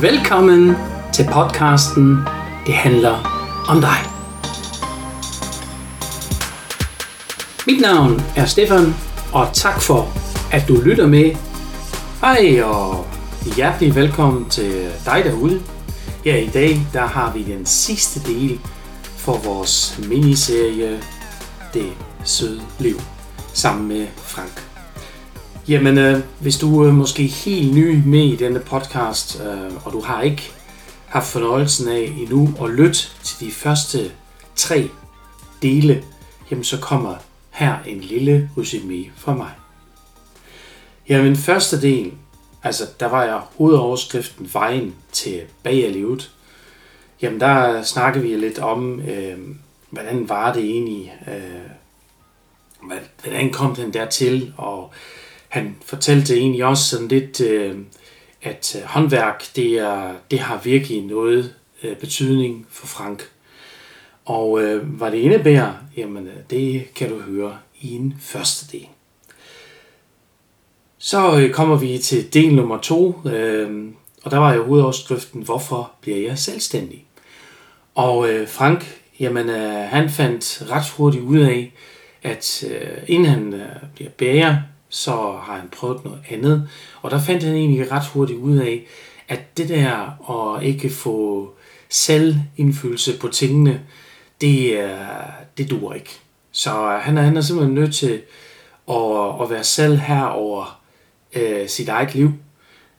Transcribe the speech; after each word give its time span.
Velkommen 0.00 0.74
til 1.12 1.28
podcasten 1.32 2.18
Det 2.66 2.74
handler 2.74 3.14
om 3.68 3.80
dig. 3.80 3.98
Mit 7.66 7.80
navn 7.80 8.22
er 8.36 8.46
Stefan, 8.46 8.94
og 9.32 9.48
tak 9.52 9.80
for, 9.80 10.08
at 10.52 10.68
du 10.68 10.80
lytter 10.84 11.06
med. 11.06 11.36
Hej 12.20 12.62
og 12.62 13.06
hjertelig 13.56 13.94
velkommen 13.94 14.50
til 14.50 14.90
dig 15.04 15.22
derude. 15.24 15.62
Her 16.24 16.36
i 16.36 16.48
dag, 16.48 16.86
der 16.92 17.06
har 17.06 17.32
vi 17.32 17.42
den 17.42 17.66
sidste 17.66 18.32
del 18.32 18.60
for 19.16 19.38
vores 19.44 20.00
miniserie 20.08 21.00
Det 21.74 21.92
søde 22.24 22.62
liv 22.78 22.96
sammen 23.52 23.88
med 23.88 24.06
Frank. 24.16 24.73
Jamen, 25.68 25.98
øh, 25.98 26.20
hvis 26.40 26.56
du 26.56 26.82
er 26.82 26.92
måske 26.92 27.22
helt 27.22 27.74
ny 27.74 28.02
med 28.06 28.24
i 28.24 28.36
denne 28.36 28.60
podcast, 28.60 29.40
øh, 29.40 29.86
og 29.86 29.92
du 29.92 30.00
har 30.00 30.22
ikke 30.22 30.52
haft 31.06 31.26
fornøjelsen 31.26 31.88
af 31.88 32.12
endnu 32.18 32.54
at 32.64 32.70
lytte 32.70 32.98
til 33.22 33.46
de 33.46 33.52
første 33.52 34.12
tre 34.56 34.88
dele, 35.62 36.04
jamen 36.50 36.64
så 36.64 36.80
kommer 36.80 37.14
her 37.50 37.76
en 37.86 38.00
lille 38.00 38.50
resume 38.58 39.04
fra 39.16 39.34
mig. 39.34 39.50
Jamen, 41.08 41.36
første 41.36 41.82
del, 41.82 42.12
altså 42.62 42.84
der 43.00 43.06
var 43.06 43.24
jeg 43.24 43.40
hovedoverskriften 43.56 44.50
Vejen 44.52 44.94
til 45.12 45.40
livet. 45.64 46.30
Jamen, 47.22 47.40
der 47.40 47.82
snakker 47.82 48.20
vi 48.20 48.36
lidt 48.36 48.58
om, 48.58 49.00
øh, 49.00 49.38
hvordan 49.90 50.28
var 50.28 50.52
det 50.52 50.64
egentlig, 50.64 51.14
øh, 51.28 51.70
hvordan 53.22 53.52
kom 53.52 53.74
den 53.74 53.92
der 53.92 54.06
til, 54.06 54.52
og 54.56 54.92
han 55.54 55.76
fortalte 55.84 56.36
egentlig 56.36 56.64
også 56.64 56.84
sådan 56.84 57.08
lidt, 57.08 57.40
øh, 57.40 57.78
at 58.42 58.76
øh, 58.78 58.82
håndværk, 58.82 59.44
det, 59.56 59.72
er, 59.72 60.12
det 60.30 60.38
har 60.38 60.60
virkelig 60.64 61.02
noget 61.02 61.54
øh, 61.82 61.96
betydning 61.96 62.66
for 62.70 62.86
Frank. 62.86 63.30
Og 64.24 64.62
øh, 64.62 64.86
hvad 64.86 65.10
det 65.10 65.18
indebærer, 65.18 65.72
jamen 65.96 66.26
øh, 66.26 66.34
det 66.50 66.94
kan 66.94 67.08
du 67.08 67.20
høre 67.20 67.58
i 67.80 67.94
en 67.94 68.14
første 68.20 68.78
del. 68.78 68.86
Så 70.98 71.38
øh, 71.40 71.50
kommer 71.50 71.76
vi 71.76 71.98
til 71.98 72.34
del 72.34 72.54
nummer 72.54 72.78
to, 72.78 73.20
øh, 73.26 73.84
og 74.24 74.30
der 74.30 74.38
var 74.38 74.54
jo 74.54 74.64
hovedoverskriften, 74.64 75.42
hvorfor 75.42 75.92
bliver 76.00 76.18
jeg 76.28 76.38
selvstændig? 76.38 77.04
Og 77.94 78.30
øh, 78.30 78.48
Frank, 78.48 79.00
jamen 79.20 79.48
øh, 79.48 79.88
han 79.88 80.10
fandt 80.10 80.66
ret 80.70 80.88
hurtigt 80.88 81.24
ud 81.24 81.38
af, 81.38 81.72
at 82.22 82.64
øh, 82.70 82.98
inden 83.06 83.28
han 83.28 83.54
øh, 83.54 83.76
bliver 83.94 84.10
bager, 84.10 84.56
så 84.94 85.10
har 85.42 85.56
han 85.56 85.68
prøvet 85.68 86.04
noget 86.04 86.20
andet. 86.30 86.68
Og 87.02 87.10
der 87.10 87.20
fandt 87.20 87.42
han 87.42 87.54
egentlig 87.54 87.92
ret 87.92 88.06
hurtigt 88.06 88.38
ud 88.38 88.56
af, 88.56 88.86
at 89.28 89.58
det 89.58 89.68
der 89.68 89.96
at 90.30 90.62
ikke 90.62 90.90
få 90.90 91.50
selvindflydelse 91.88 93.18
på 93.18 93.28
tingene, 93.28 93.80
det, 94.40 94.90
det 95.58 95.70
dur 95.70 95.94
ikke. 95.94 96.20
Så 96.52 96.70
øh, 96.70 97.00
han 97.00 97.18
er, 97.18 97.22
han 97.22 97.36
er 97.36 97.40
simpelthen 97.40 97.74
nødt 97.74 97.94
til 97.94 98.22
at, 98.90 99.42
at 99.42 99.50
være 99.50 99.64
selv 99.64 99.96
her 99.96 100.24
over 100.24 100.80
øh, 101.34 101.68
sit 101.68 101.88
eget 101.88 102.14
liv. 102.14 102.32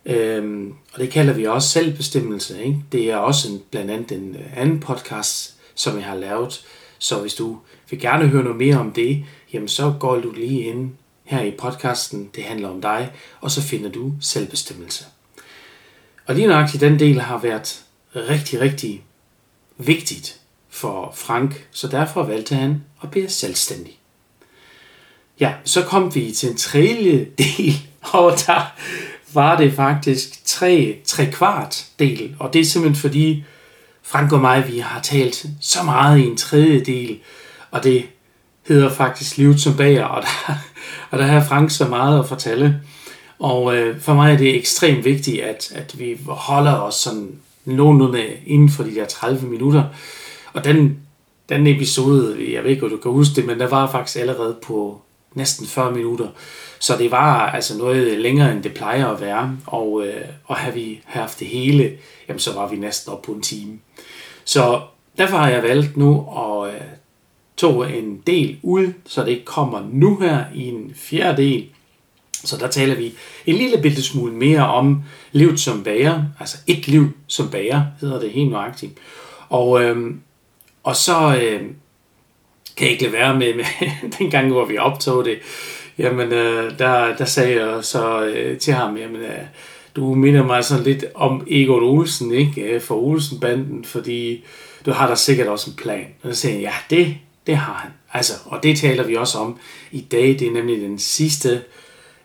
Øhm, 0.06 0.74
og 0.94 1.00
det 1.00 1.10
kalder 1.10 1.34
vi 1.34 1.46
også 1.46 1.70
selvbestemmelse. 1.70 2.64
Ikke? 2.64 2.78
Det 2.92 3.12
er 3.12 3.18
også 3.18 3.52
en, 3.52 3.62
blandt 3.72 3.92
andet 3.92 4.12
en 4.12 4.36
øh, 4.36 4.58
anden 4.58 4.80
podcast, 4.80 5.56
som 5.76 5.96
jeg 5.96 6.06
har 6.06 6.16
lavet. 6.16 6.66
Så 7.00 7.22
hvis 7.22 7.34
du 7.34 7.58
vil 7.90 8.00
gerne 8.00 8.28
høre 8.28 8.44
noget 8.44 8.58
mere 8.58 8.80
om 8.80 8.92
det, 8.92 9.26
jamen 9.54 9.68
så 9.68 9.94
går 10.00 10.16
du 10.16 10.32
lige 10.32 10.62
ind 10.62 10.92
her 11.26 11.42
i 11.42 11.52
podcasten, 11.52 12.30
det 12.36 12.44
handler 12.44 12.70
om 12.70 12.82
dig, 12.82 13.12
og 13.42 13.52
så 13.52 13.62
finder 13.62 13.90
du 13.90 14.14
selvbestemmelse. 14.22 15.06
Og 16.26 16.36
lige 16.36 16.48
nøjagtigt 16.48 16.82
den 16.82 17.00
del 17.00 17.22
har 17.22 17.38
været 17.38 17.84
rigtig, 18.16 18.62
rigtig 18.62 19.04
vigtigt 19.78 20.40
for 20.70 21.14
Frank, 21.16 21.68
så 21.72 21.88
derfor 21.88 22.24
valgte 22.24 22.56
han 22.56 22.84
at 23.04 23.12
blive 23.12 23.30
selvstændig. 23.30 24.00
Ja, 25.40 25.54
så 25.64 25.84
kom 25.84 26.16
vi 26.16 26.32
til 26.32 26.50
en 26.50 26.58
tredje 26.58 27.28
del, 27.38 27.88
og 28.14 28.32
der 28.48 28.74
var 29.34 29.58
det 29.58 29.74
faktisk 29.74 30.46
tre, 30.46 31.00
tre 31.06 31.32
kvart 31.32 31.86
del, 32.00 32.36
og 32.40 32.54
det 32.54 32.62
er 32.62 32.66
simpelthen 32.66 33.02
fordi 33.02 33.44
Frank 34.04 34.32
og 34.32 34.40
mig, 34.40 34.68
vi 34.68 34.80
har 34.80 35.02
talt 35.02 35.46
så 35.62 35.84
meget 35.84 36.20
i 36.20 36.24
en 36.24 36.38
tredje 36.38 36.80
del, 36.80 37.20
og 37.72 37.84
det 37.84 38.06
hedder 38.68 38.90
faktisk 38.90 39.38
Livet 39.38 39.62
som 39.62 39.78
bager, 39.78 40.06
og 40.06 40.22
der, 40.22 40.54
og 41.10 41.20
der 41.20 41.26
har 41.26 41.44
Frank 41.44 41.72
så 41.72 41.88
meget 41.88 42.20
at 42.20 42.28
fortælle. 42.28 42.82
Og 43.40 43.76
øh, 43.76 44.02
for 44.02 44.14
mig 44.14 44.34
er 44.34 44.38
det 44.38 44.56
ekstremt 44.56 45.06
vigtigt, 45.06 45.42
at, 45.42 45.72
at 45.76 46.00
vi 46.00 46.18
holder 46.28 46.74
os 46.74 46.96
sådan 46.96 47.40
nogenlunde 47.66 48.26
inden 48.46 48.70
for 48.70 48.84
de 48.84 48.96
der 48.96 49.06
30 49.06 49.48
minutter. 49.48 49.84
Og 50.54 50.64
den, 50.64 51.00
den 51.50 51.68
episode, 51.68 52.54
jeg 52.54 52.64
ved 52.64 52.72
ikke, 52.72 52.84
om 52.84 52.90
du 52.90 52.98
kan 52.98 53.12
huske 53.12 53.36
det, 53.36 53.46
men 53.46 53.60
der 53.60 53.68
var 53.68 53.92
faktisk 53.92 54.18
allerede 54.18 54.56
på 54.64 55.02
næsten 55.34 55.68
40 55.68 55.92
minutter. 55.92 56.28
Så 56.80 56.98
det 56.98 57.12
var 57.12 57.50
altså 57.52 57.78
noget 57.78 58.20
længere, 58.20 58.52
end 58.52 58.64
det 58.64 58.74
plejer 58.74 59.08
at 59.08 59.22
være. 59.22 59.58
Og, 59.66 60.08
øh, 60.08 60.26
og 60.46 60.56
har 60.56 60.72
vi 60.72 61.02
haft 61.06 61.40
det 61.40 61.48
hele, 61.48 61.92
jamen 62.28 62.40
så 62.40 62.54
var 62.54 62.68
vi 62.68 62.76
næsten 62.76 63.14
op 63.14 63.22
på 63.22 63.32
en 63.32 63.42
time. 63.42 63.80
Så 64.46 64.82
derfor 65.18 65.38
har 65.38 65.50
jeg 65.50 65.64
valgt 65.64 65.98
nu 65.98 66.28
at 66.38 66.74
øh, 66.74 66.82
tog 67.58 67.98
en 67.98 68.22
del 68.28 68.58
ud, 68.64 68.94
så 69.06 69.22
det 69.22 69.30
ikke 69.30 69.46
kommer 69.46 69.88
nu 69.92 70.20
her 70.20 70.46
i 70.56 70.68
en 70.68 70.92
fjerdedel. 70.96 71.66
Så 72.44 72.58
der 72.58 72.68
taler 72.68 72.96
vi 72.96 73.14
en 73.46 73.56
lille 73.56 73.82
bitte 73.82 74.04
smule 74.04 74.34
mere 74.34 74.68
om 74.68 75.04
livet 75.32 75.60
som 75.60 75.84
bager, 75.84 76.24
altså 76.40 76.58
et 76.68 76.88
liv 76.88 77.10
som 77.28 77.50
bager, 77.50 77.84
hedder 78.02 78.20
det 78.20 78.32
helt 78.32 78.52
nøjagtigt. 78.52 78.94
Og, 79.50 79.84
øhm, 79.84 80.20
og 80.84 80.96
så 80.96 81.40
øhm, 81.42 81.76
kan 82.78 82.86
jeg 82.86 82.92
ikke 82.92 83.04
lade 83.04 83.14
være 83.14 83.36
med, 83.36 83.54
med 83.54 83.66
den 84.18 84.32
gang, 84.32 84.52
hvor 84.52 84.66
vi 84.66 84.78
optog 84.78 85.26
det, 85.26 85.40
jamen 85.98 86.32
øh, 86.32 86.80
der, 86.80 87.16
der 87.16 87.26
sagde 87.26 87.66
jeg 87.66 87.84
så 87.84 88.26
øh, 88.26 88.58
til 88.58 88.74
ham, 88.74 88.98
jamen 88.98 89.22
øh, 89.22 89.46
du 89.96 90.14
minder 90.14 90.44
mig 90.44 90.64
sådan 90.64 90.84
lidt 90.84 91.06
om 91.14 91.48
Egon 91.50 91.84
Olsen, 91.84 92.32
ikke? 92.32 92.62
Øh, 92.62 92.82
for 92.82 92.96
Olsen-banden, 92.96 93.86
fordi 93.86 94.44
du 94.86 94.92
har 94.92 95.08
da 95.08 95.16
sikkert 95.16 95.48
også 95.48 95.70
en 95.70 95.76
plan. 95.76 96.06
Og 96.24 96.36
så 96.36 96.42
sagde 96.42 96.62
jeg, 96.62 96.74
ja, 96.90 96.96
det 96.96 97.18
det 97.48 97.58
har 97.58 97.74
han. 97.74 97.92
Altså, 98.14 98.34
og 98.46 98.64
det 98.64 98.78
taler 98.78 99.04
vi 99.04 99.16
også 99.16 99.38
om 99.38 99.60
i 99.92 100.02
dag. 100.02 100.28
Det 100.28 100.42
er 100.42 100.52
nemlig 100.52 100.82
den 100.82 101.00
sidste 101.00 101.62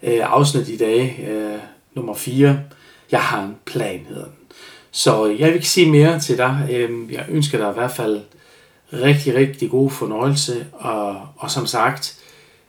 øh, 0.02 0.20
afsnit 0.22 0.68
i 0.68 0.76
dag, 0.76 1.26
øh, 1.28 1.58
nummer 1.94 2.14
4. 2.14 2.60
Jeg 3.10 3.20
har 3.20 3.42
en 3.42 3.56
plan, 3.64 4.06
hedder 4.08 4.24
den. 4.24 4.34
Så 4.90 5.26
øh, 5.26 5.40
jeg 5.40 5.46
vil 5.46 5.54
ikke 5.54 5.68
sige 5.68 5.90
mere 5.90 6.20
til 6.20 6.38
dig. 6.38 6.68
Øh, 6.70 7.12
jeg 7.12 7.24
ønsker 7.28 7.58
dig 7.58 7.70
i 7.70 7.74
hvert 7.74 7.90
fald 7.90 8.20
rigtig, 8.92 9.34
rigtig 9.34 9.70
god 9.70 9.90
fornøjelse. 9.90 10.66
Og, 10.72 11.28
og 11.36 11.50
som 11.50 11.66
sagt, 11.66 12.18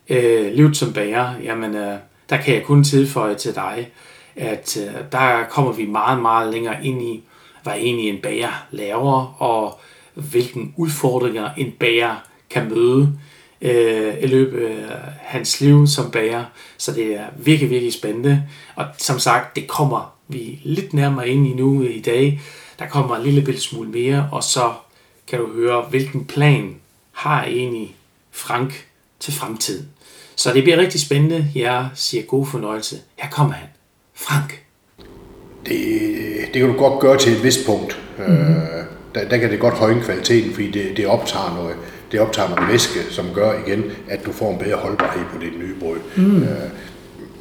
øh, 0.09 0.53
livet 0.53 0.78
som 0.78 0.94
bager, 0.94 1.34
jamen, 1.44 1.75
øh, 1.75 1.97
der 2.29 2.38
kan 2.38 2.56
jeg 2.56 2.63
kun 2.63 2.84
tilføje 2.84 3.35
til 3.35 3.56
dig, 3.56 3.90
at 4.35 4.78
øh, 4.78 4.94
der 5.11 5.44
kommer 5.50 5.72
vi 5.72 5.85
meget, 5.85 6.22
meget 6.22 6.53
længere 6.53 6.85
ind 6.85 7.01
i, 7.01 7.23
hvad 7.63 7.73
egentlig 7.73 8.09
en 8.09 8.22
bager 8.22 8.66
laver, 8.72 9.41
og 9.41 9.79
hvilken 10.13 10.73
udfordringer 10.78 11.50
en 11.57 11.72
bager 11.79 12.16
kan 12.53 12.69
møde 12.69 13.13
øh, 13.62 14.13
i 14.22 14.28
løbet 14.28 14.66
af 14.66 14.97
hans 15.19 15.62
liv 15.62 15.88
som 15.88 16.12
bager. 16.12 16.44
Så 16.78 16.91
det 16.91 17.16
er 17.16 17.25
virkelig, 17.38 17.69
virkelig 17.69 17.94
spændende. 17.94 18.44
Og 18.75 18.85
som 18.97 19.19
sagt, 19.19 19.56
det 19.56 19.67
kommer 19.67 20.13
vi 20.28 20.59
lidt 20.63 20.94
nærmere 20.94 21.29
ind 21.29 21.47
i 21.47 21.53
nu 21.53 21.84
i 21.84 22.01
dag. 22.01 22.41
Der 22.79 22.88
kommer 22.88 23.16
en 23.16 23.23
lille 23.23 23.41
bitte 23.41 23.61
smule 23.61 23.90
mere, 23.90 24.29
og 24.31 24.44
så 24.44 24.73
kan 25.28 25.40
du 25.40 25.53
høre, 25.53 25.81
hvilken 25.81 26.25
plan 26.25 26.75
har 27.11 27.44
egentlig 27.44 27.95
Frank 28.31 28.88
til 29.19 29.34
fremtiden. 29.34 29.90
Så 30.35 30.53
det 30.53 30.63
bliver 30.63 30.78
rigtig 30.78 31.01
spændende. 31.01 31.51
Jeg 31.56 31.90
siger 31.95 32.23
god 32.23 32.45
fornøjelse. 32.45 32.95
Her 33.16 33.29
kommer 33.29 33.53
han. 33.53 33.67
Frank. 34.16 34.64
Det, 35.66 35.79
det 36.53 36.61
kan 36.61 36.67
du 36.67 36.78
godt 36.78 36.99
gøre 36.99 37.17
til 37.17 37.34
et 37.34 37.43
vist 37.43 37.66
punkt. 37.66 38.02
Mm-hmm. 38.17 38.55
Øh, 38.55 38.85
der, 39.16 39.29
der 39.29 39.37
kan 39.37 39.52
det 39.52 39.59
godt 39.59 39.73
højne 39.73 40.02
kvaliteten, 40.02 40.53
fordi 40.53 40.72
det, 40.72 40.97
det 40.97 41.08
optager 41.08 41.55
noget 41.55 41.76
det 42.11 42.19
optager 42.19 42.49
noget 42.49 42.72
væske, 42.72 42.99
som 43.09 43.25
gør 43.34 43.52
igen, 43.67 43.84
at 44.09 44.25
du 44.25 44.31
får 44.31 44.52
en 44.52 44.58
bedre 44.58 44.75
holdbarhed 44.75 45.22
på 45.34 45.37
dit 45.41 45.59
nye 45.59 45.75
brød. 45.79 45.97
Mm. 46.16 46.43
Øh, 46.43 46.47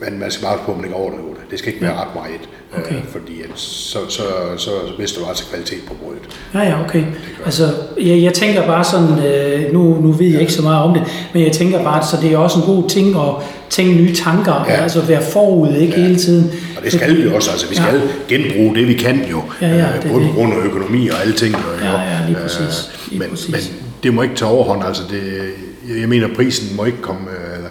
men 0.01 0.19
man 0.19 0.31
skal 0.31 0.45
bare 0.45 0.59
på, 0.67 0.71
at 0.71 0.77
man 0.77 0.85
ikke 0.85 0.97
overdriver 0.97 1.35
det. 1.35 1.51
Det 1.51 1.59
skal 1.59 1.73
ikke 1.73 1.85
være 1.87 1.97
ret 1.97 2.15
meget, 2.15 2.41
øh, 2.75 2.81
okay. 2.81 2.95
øh, 2.95 3.05
fordi 3.09 3.33
så, 3.55 3.99
så, 4.09 4.23
så 4.57 4.71
mister 4.99 5.21
du 5.21 5.27
altså 5.29 5.45
kvalitet 5.51 5.79
på 5.89 5.95
brødet. 5.95 6.23
Ja, 6.55 6.61
ja, 6.61 6.85
okay. 6.85 7.05
Altså, 7.45 7.65
jeg, 8.01 8.23
jeg 8.23 8.35
tænker 8.35 8.67
bare 8.67 8.85
sådan, 8.85 9.27
øh, 9.27 9.73
nu, 9.73 10.01
nu 10.01 10.13
ved 10.13 10.27
jeg 10.27 10.35
ja. 10.35 10.41
ikke 10.41 10.53
så 10.53 10.63
meget 10.63 10.83
om 10.83 10.95
det, 10.95 11.03
men 11.35 11.45
jeg 11.45 11.53
tænker 11.53 11.83
bare, 11.83 12.07
så 12.07 12.17
det 12.23 12.33
er 12.33 12.39
også 12.39 12.59
en 12.59 12.65
god 12.65 12.89
ting 12.89 13.17
at 13.17 13.35
tænke 13.71 13.95
nye 13.95 14.15
tanker, 14.15 14.65
ja. 14.69 14.73
altså 14.73 15.01
være 15.01 15.23
forud, 15.23 15.75
ikke 15.75 15.95
ja. 15.97 16.03
hele 16.03 16.17
tiden. 16.17 16.53
Og 16.77 16.85
det 16.85 16.93
skal 16.93 17.17
vi 17.17 17.29
også, 17.29 17.51
altså 17.51 17.69
vi 17.69 17.75
skal 17.75 18.03
ja. 18.29 18.35
genbruge 18.37 18.75
det, 18.75 18.89
vi 18.89 18.95
kan 18.95 19.25
jo, 19.31 19.43
ja, 19.61 19.69
ja, 19.69 19.97
øh, 19.97 20.13
både 20.13 20.27
på 20.27 20.33
grund 20.35 20.53
af 20.53 20.57
økonomi 20.57 21.09
og 21.09 21.21
alting. 21.21 21.55
Og, 21.55 21.63
ja, 21.83 21.93
ja, 21.93 22.19
lige 22.27 22.39
præcis. 22.43 22.91
Lige 23.09 23.19
men, 23.19 23.31
præcis. 23.31 23.51
men 23.51 23.90
det 24.03 24.15
må 24.15 24.23
ikke 24.23 24.35
tage 24.35 24.51
overhånd. 24.51 24.85
Altså 24.85 25.03
det, 25.11 25.53
jeg 26.01 26.09
mener, 26.09 26.35
prisen 26.35 26.77
må 26.77 26.85
ikke 26.85 27.03
komme, 27.03 27.31
øh, 27.31 27.57
eller, 27.57 27.69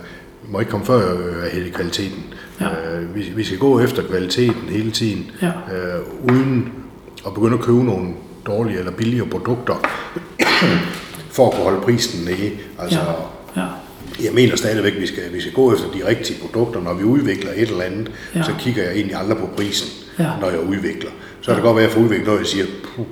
må 0.50 0.60
ikke 0.60 0.72
komme 0.72 0.86
før 0.86 1.14
øh, 1.18 1.44
hele 1.54 1.70
kvaliteten. 1.70 2.24
Ja. 2.62 2.66
Øh, 2.66 3.16
vi, 3.16 3.22
vi 3.36 3.44
skal 3.44 3.58
gå 3.58 3.80
efter 3.80 4.04
kvaliteten 4.04 4.62
hele 4.70 4.92
tiden, 4.92 5.32
ja. 5.42 5.48
øh, 5.48 6.02
uden 6.34 6.72
at 7.28 7.34
begynde 7.34 7.54
at 7.54 7.60
købe 7.64 7.84
nogle 7.84 8.08
dårlige 8.48 8.80
eller 8.80 8.92
billigere 8.92 9.28
produkter, 9.28 9.76
for 11.36 11.48
at 11.48 11.54
kunne 11.54 11.64
holde 11.64 11.82
prisen 11.82 12.26
nede. 12.26 12.52
Altså, 12.80 13.00
Ja. 13.56 13.62
Ja. 13.62 13.68
jeg 14.24 14.34
mener 14.34 14.56
stadigvæk, 14.56 14.94
at 14.96 15.02
vi 15.02 15.08
skal, 15.08 15.24
vi 15.34 15.42
skal 15.42 15.54
gå 15.54 15.74
efter 15.74 15.86
de 15.92 16.08
rigtige 16.08 16.40
produkter. 16.42 16.82
Når 16.82 16.94
vi 16.94 17.04
udvikler 17.04 17.52
et 17.56 17.70
eller 17.70 17.84
andet, 17.84 18.12
Ja. 18.34 18.40
ja. 18.40 18.44
så 18.46 18.52
kigger 18.60 18.84
jeg 18.84 18.94
egentlig 18.94 19.16
aldrig 19.16 19.38
på 19.38 19.50
prisen, 19.58 19.90
Ja. 20.20 20.24
ja. 20.24 20.30
når 20.42 20.50
jeg 20.50 20.60
udvikler. 20.60 21.10
Så 21.42 21.46
kan 21.46 21.56
det 21.56 21.64
godt 21.64 21.76
være, 21.76 21.86
at 21.86 21.90
jeg 21.90 21.96
får 21.98 22.02
udviklet 22.04 22.26
noget, 22.28 22.40
jeg 22.40 22.48
siger, 22.48 22.66
Puh, 22.96 23.06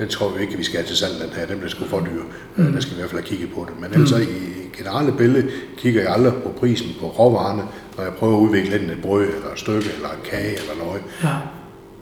den 0.00 0.08
tror 0.08 0.28
vi 0.28 0.42
ikke, 0.42 0.56
vi 0.56 0.64
skal 0.64 0.76
have 0.78 0.86
til 0.86 0.96
salg, 0.96 1.12
den 1.22 1.30
her, 1.36 1.46
den 1.46 1.56
bliver 1.56 1.70
sgu 1.70 1.84
for 1.84 2.00
dyr. 2.00 2.22
Mm. 2.56 2.72
Der 2.72 2.80
skal 2.80 2.92
vi 2.92 2.96
i 2.96 3.00
hvert 3.00 3.10
fald 3.10 3.20
have 3.22 3.28
kigget 3.28 3.50
på 3.54 3.66
det. 3.68 3.80
Men 3.80 3.90
ellers 3.94 4.12
mm. 4.12 4.22
i 4.22 4.76
generelle 4.78 5.12
billede 5.12 5.50
kigger 5.78 6.02
jeg 6.02 6.12
aldrig 6.12 6.32
på 6.34 6.48
prisen 6.60 6.90
på 7.00 7.06
råvarerne, 7.06 7.62
når 7.96 8.04
jeg 8.04 8.12
prøver 8.12 8.36
at 8.36 8.40
udvikle 8.40 8.74
enten 8.74 8.90
et 8.90 9.02
brød, 9.02 9.22
eller 9.26 9.52
et 9.52 9.58
stykke, 9.58 9.90
eller 9.96 10.08
en 10.08 10.30
kage, 10.30 10.50
eller 10.60 10.84
noget. 10.84 11.02
Ja. 11.24 11.28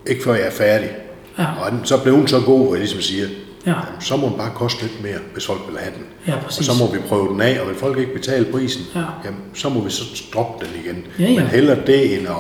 Ikke 0.06 0.22
før 0.24 0.34
jeg 0.34 0.46
er 0.46 0.50
færdig. 0.50 0.90
Ja. 1.38 1.46
Og 1.64 1.70
den, 1.72 1.80
så 1.84 2.02
blev 2.02 2.14
hun 2.14 2.26
så 2.28 2.40
god, 2.40 2.66
at 2.66 2.70
jeg 2.72 2.78
ligesom 2.80 3.00
siger, 3.00 3.26
Ja. 3.66 3.70
jamen, 3.72 4.00
så 4.00 4.16
må 4.16 4.26
den 4.28 4.36
bare 4.38 4.50
koste 4.54 4.82
lidt 4.82 5.02
mere, 5.02 5.18
hvis 5.32 5.46
folk 5.46 5.60
vil 5.70 5.78
have 5.78 5.94
den. 5.94 6.04
Ja, 6.26 6.34
og 6.34 6.40
præcis. 6.44 6.66
så 6.66 6.72
må 6.78 6.92
vi 6.92 6.98
prøve 7.08 7.28
den 7.32 7.40
af, 7.40 7.60
og 7.60 7.68
vil 7.68 7.76
folk 7.76 7.98
ikke 7.98 8.12
betale 8.12 8.44
prisen, 8.52 8.82
Ja. 8.94 9.00
jamen, 9.24 9.40
så 9.54 9.68
må 9.68 9.80
vi 9.80 9.90
så 9.90 10.24
droppe 10.34 10.64
den 10.66 10.74
igen. 10.84 11.04
Ja, 11.18 11.24
ja. 11.24 11.40
Men 11.40 11.46
hellere 11.48 11.78
det, 11.86 12.18
end 12.18 12.28
at, 12.28 12.34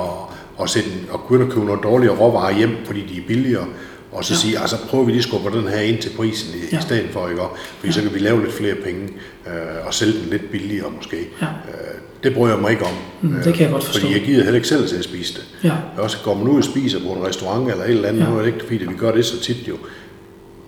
at, 0.62 0.70
sætte, 0.70 0.88
at 1.14 1.14
at 1.40 1.48
købe 1.50 1.66
nogle 1.66 1.82
dårligere 1.82 2.16
råvarer 2.16 2.54
hjem, 2.58 2.76
fordi 2.84 3.06
de 3.06 3.18
er 3.18 3.26
billigere, 3.26 3.66
og 4.12 4.24
så 4.24 4.34
ja. 4.34 4.38
sige, 4.38 4.58
altså 4.58 4.76
prøver 4.90 5.04
vi 5.04 5.10
lige 5.12 5.18
at 5.18 5.24
skubbe 5.24 5.58
den 5.58 5.68
her 5.68 5.80
ind 5.80 5.98
til 5.98 6.10
prisen 6.16 6.54
i, 6.54 6.58
Ja. 6.72 6.78
i 6.78 6.82
stedet 6.82 7.06
for, 7.12 7.28
ikke? 7.28 7.40
Fordi 7.80 7.92
så 7.92 8.00
kan 8.02 8.14
vi 8.14 8.18
lave 8.18 8.40
lidt 8.42 8.52
flere 8.54 8.74
penge, 8.74 9.02
øh, 9.46 9.86
og 9.86 9.94
sælge 9.94 10.12
den 10.12 10.30
lidt 10.30 10.50
billigere 10.50 10.90
måske. 10.96 11.16
Ja. 11.42 11.46
Øh, 11.46 11.94
det 12.24 12.34
bryder 12.34 12.54
jeg 12.54 12.62
mig 12.62 12.70
ikke 12.70 12.84
om. 12.84 12.90
Mm, 13.22 13.34
det 13.44 13.54
kan 13.54 13.62
jeg 13.62 13.70
godt 13.72 13.84
forstå. 13.84 14.00
Fordi 14.00 14.12
jeg 14.12 14.22
gider 14.22 14.42
heller 14.42 14.54
ikke 14.56 14.68
selv 14.68 14.88
til 14.88 14.96
at 14.96 15.04
spise 15.04 15.34
det. 15.34 15.44
Ja. 15.64 15.68
Jeg 15.68 16.04
også 16.04 16.16
går 16.24 16.34
man 16.34 16.48
ud 16.48 16.58
og 16.58 16.64
spiser 16.64 16.98
på 16.98 17.08
en 17.08 17.26
restaurant 17.26 17.70
eller 17.70 17.84
et 17.84 17.90
eller 17.90 18.08
andet, 18.08 18.20
Ja. 18.20 18.24
ja. 18.26 18.30
nu 18.32 18.36
er 18.38 18.42
det 18.42 18.46
ikke 18.54 18.60
fordi, 18.62 18.82
at 18.82 18.88
vi 18.90 18.94
gør 18.94 19.12
det 19.12 19.24
så 19.26 19.40
tit 19.40 19.68
jo. 19.68 19.76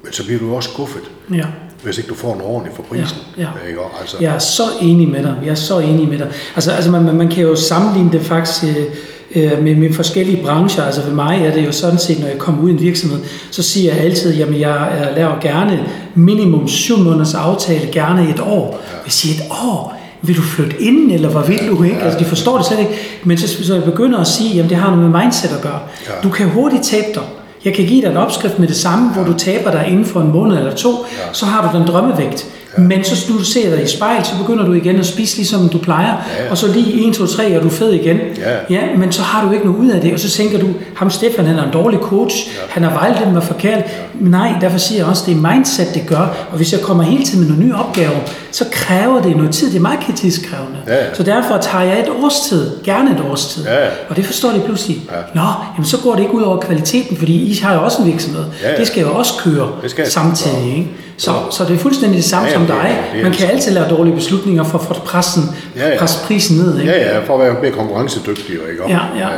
Men 0.05 0.13
så 0.13 0.25
bliver 0.25 0.39
du 0.41 0.55
også 0.55 0.71
skuffet, 0.73 1.03
Ja. 1.35 1.47
hvis 1.83 1.99
ikke 1.99 2.09
du 2.09 2.15
får 2.15 2.35
en 2.35 2.41
ordentlig 2.41 2.73
for 2.77 2.83
prisen. 2.83 3.19
Ja, 3.39 3.43
ja. 3.43 3.69
Ikke? 3.69 3.81
Altså, 4.01 4.17
Jeg 4.21 4.35
er 4.35 4.39
så 4.39 4.63
enig 4.81 5.09
med 5.09 5.23
dig. 5.23 5.37
Jeg 5.45 5.51
er 5.51 5.55
så 5.55 5.79
enig 5.79 6.09
med 6.09 6.19
dig. 6.19 6.33
Altså, 6.55 6.73
altså 6.73 6.91
man, 6.91 7.03
man- 7.05 7.17
man 7.17 7.29
kan 7.29 7.43
jo 7.43 7.57
sammenligne 7.57 8.13
det 8.13 8.21
faktisk 8.21 8.65
øh, 8.65 8.87
øh, 9.35 9.63
med, 9.63 9.75
med 9.75 9.93
forskellige 9.93 10.43
brancher. 10.43 10.85
Altså 10.85 11.03
for 11.03 11.11
mig 11.15 11.43
er 11.47 11.53
det 11.53 11.67
jo 11.67 11.73
sådan 11.73 11.99
set, 11.99 12.21
når 12.21 12.27
jeg 12.27 12.39
kommer 12.39 12.63
ud 12.63 12.69
i 12.69 12.73
en 12.73 12.81
virksomhed, 12.81 13.19
så 13.51 13.63
siger 13.63 13.95
jeg 13.95 14.05
altid, 14.05 14.37
jamen 14.37 14.61
jeg 14.61 15.09
laver 15.17 15.41
gerne 15.41 15.85
minimum 16.15 16.69
syv 16.69 16.99
måneders 16.99 17.35
aftale, 17.35 17.89
gerne 17.93 18.31
et 18.31 18.41
år. 18.41 18.81
Jeg 19.05 19.13
siger 19.13 19.35
et 19.35 19.51
år? 19.51 19.97
Vil 20.23 20.37
du 20.37 20.43
flytte 20.43 20.83
ind, 20.83 21.13
eller 21.13 21.29
hvad 21.29 21.43
vil 21.47 21.69
du 21.69 21.83
ikke? 21.83 22.01
Altså, 22.01 22.19
de 22.19 22.25
forstår 22.25 22.57
det 22.57 22.67
slet 22.67 22.79
ikke. 22.79 22.93
Men 23.25 23.39
så, 23.39 23.65
så 23.65 23.75
jeg 23.75 23.85
begynder 23.85 24.19
at 24.19 24.27
sige, 24.27 24.55
jamen 24.55 24.71
det 24.71 24.77
har 24.77 24.97
noget 24.97 25.11
med 25.11 25.21
mindset 25.21 25.51
at 25.57 25.63
gøre. 25.63 25.81
Du 26.23 26.29
kan 26.29 26.49
hurtigt 26.49 26.83
tabe 26.85 27.07
dig. 27.15 27.23
Jeg 27.65 27.75
kan 27.75 27.87
give 27.87 28.03
dig 28.03 28.11
en 28.11 28.17
opskrift 28.17 28.59
med 28.59 28.69
det 28.69 28.77
samme, 28.77 29.13
hvor 29.13 29.25
du 29.25 29.33
taber 29.33 29.71
dig 29.71 29.87
inden 29.89 30.05
for 30.05 30.21
en 30.21 30.33
måned 30.33 30.57
eller 30.57 30.75
to, 30.75 30.91
så 31.33 31.47
har 31.47 31.73
du 31.73 31.79
den 31.79 31.87
drømmevægt. 31.87 32.47
Ja. 32.79 32.83
Men 32.83 33.05
så 33.05 33.33
du 33.33 33.45
ser 33.45 33.71
dig 33.77 33.85
i 33.85 33.87
spejl, 33.87 34.25
så 34.25 34.33
begynder 34.39 34.65
du 34.65 34.73
igen 34.73 34.99
at 34.99 35.07
spise 35.07 35.37
ligesom 35.37 35.69
du 35.69 35.79
plejer, 35.79 36.17
Ja, 36.45 36.51
og 36.51 36.59
så 36.59 36.73
lige 36.73 37.09
1, 37.09 37.15
2, 37.15 37.27
3, 37.27 37.51
er 37.51 37.61
du 37.61 37.69
fed 37.69 37.93
igen. 37.93 38.19
Ja. 38.39 38.75
ja. 38.75 38.81
men 38.97 39.13
så 39.13 39.23
har 39.23 39.47
du 39.47 39.53
ikke 39.53 39.65
noget 39.67 39.79
ud 39.79 39.91
af 39.91 40.01
det, 40.01 40.13
og 40.13 40.21
så 40.21 40.31
tænker 40.31 40.59
du, 40.59 40.69
ham 40.97 41.11
Stefan, 41.11 41.45
han 41.47 41.59
er 41.59 41.65
en 41.65 41.73
dårlig 41.73 41.99
coach, 41.99 42.37
ja. 42.47 42.53
han 42.69 42.83
har 42.83 42.91
vejledt 42.91 43.33
mig 43.33 43.43
forkert. 43.43 43.79
Ja. 43.79 43.83
Nej, 44.21 44.55
derfor 44.61 44.79
siger 44.79 44.99
jeg 44.99 45.07
også, 45.07 45.23
det 45.27 45.37
er 45.37 45.53
mindset, 45.53 45.87
det 45.95 46.03
gør, 46.07 46.47
og 46.51 46.57
hvis 46.57 46.73
jeg 46.73 46.81
kommer 46.81 47.05
hele 47.05 47.25
tiden 47.25 47.41
med 47.41 47.49
nogle 47.49 47.65
nye 47.65 47.75
opgaver, 47.75 48.19
så 48.51 48.65
kræver 48.73 49.23
det 49.23 49.37
noget 49.37 49.51
tid, 49.51 49.71
det 49.71 49.77
er 49.77 49.81
meget 49.81 50.01
kritisk 50.01 50.41
krævende. 50.51 50.79
Ja. 50.87 51.15
Så 51.15 51.23
derfor 51.23 51.59
tager 51.59 51.85
jeg 51.85 52.01
et 52.01 52.09
års 52.23 52.41
tid, 52.49 52.71
gerne 52.85 53.11
et 53.11 53.23
års 53.31 53.47
tid, 53.47 53.65
Ja, 53.65 53.87
og 54.09 54.17
det 54.17 54.27
forstår 54.27 54.51
de 54.51 54.61
pludselig. 54.65 55.03
Ja. 55.11 55.17
Nå, 55.35 55.47
jamen 55.75 55.85
så 55.85 55.97
går 56.03 56.15
det 56.15 56.23
ikke 56.23 56.35
ud 56.35 56.43
over 56.43 56.61
kvaliteten, 56.61 57.17
fordi 57.17 57.33
I 57.33 57.59
har 57.63 57.75
jo 57.75 57.85
også 57.85 58.03
en 58.03 58.09
virksomhed. 58.13 58.45
Ja. 58.63 58.77
Det 58.77 58.87
skal 58.87 59.03
jo 59.03 59.13
også 59.15 59.33
køre 59.45 59.69
Det 59.83 59.91
skal 59.91 60.11
samtidig. 60.11 60.77
Ikke? 60.77 60.91
Så, 61.21 61.33
så 61.51 61.65
det 61.65 61.75
er 61.75 61.79
fuldstændig 61.79 62.17
det 62.17 62.25
samme 62.25 62.49
Ja, 62.49 62.55
som 62.55 62.63
ja, 62.63 62.69
det 62.69 62.77
er- 62.79 62.83
dig. 62.83 63.05
det 63.13 63.19
er 63.19 63.23
Man 63.23 63.33
det 63.33 63.41
kan 63.41 63.51
altid 63.51 63.73
lave 63.73 63.89
dårlige 63.89 64.15
beslutninger 64.15 64.65
for 64.65 64.79
at 64.79 64.85
få 64.85 64.95
pressen, 64.95 65.43
Ja, 65.77 65.89
ja. 65.89 65.99
presse 65.99 66.19
prisen 66.27 66.57
ned. 66.57 66.79
Ikke? 66.81 66.93
Ja, 66.93 67.15
ja, 67.15 67.25
for 67.25 67.35
at 67.35 67.41
være 67.53 67.63
mere 67.63 67.73
konkurrencedygtig, 67.73 68.53
ikke? 68.55 68.83
Ja, 68.89 68.99
ja. 69.19 69.29
Øh, 69.29 69.35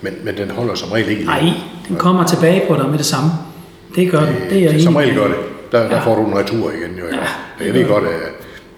men, 0.00 0.12
men 0.24 0.36
den 0.36 0.50
holder 0.50 0.74
som 0.74 0.88
regel 0.92 1.08
ikke 1.08 1.24
Nej, 1.24 1.42
den 1.88 1.96
kommer 1.96 2.24
tilbage 2.26 2.62
på 2.68 2.74
dig 2.74 2.88
med 2.88 2.98
det 2.98 3.06
samme. 3.06 3.30
Det 3.96 4.10
gør 4.10 4.20
den. 4.20 4.34
Det 4.50 4.58
er 4.58 4.62
jeg 4.62 4.74
Øh, 4.74 4.80
Som 4.82 4.96
regel 4.96 5.14
gør 5.14 5.26
det. 5.26 5.36
Der, 5.72 5.78
der 5.88 5.96
Ja. 5.96 6.00
får 6.04 6.14
du 6.14 6.26
en 6.26 6.34
retur 6.36 6.70
igen, 6.70 6.98
jo. 6.98 7.04
Ja, 7.60 7.64
jeg 7.66 7.74
ved 7.74 7.88
godt, 7.88 8.04
at 8.04 8.10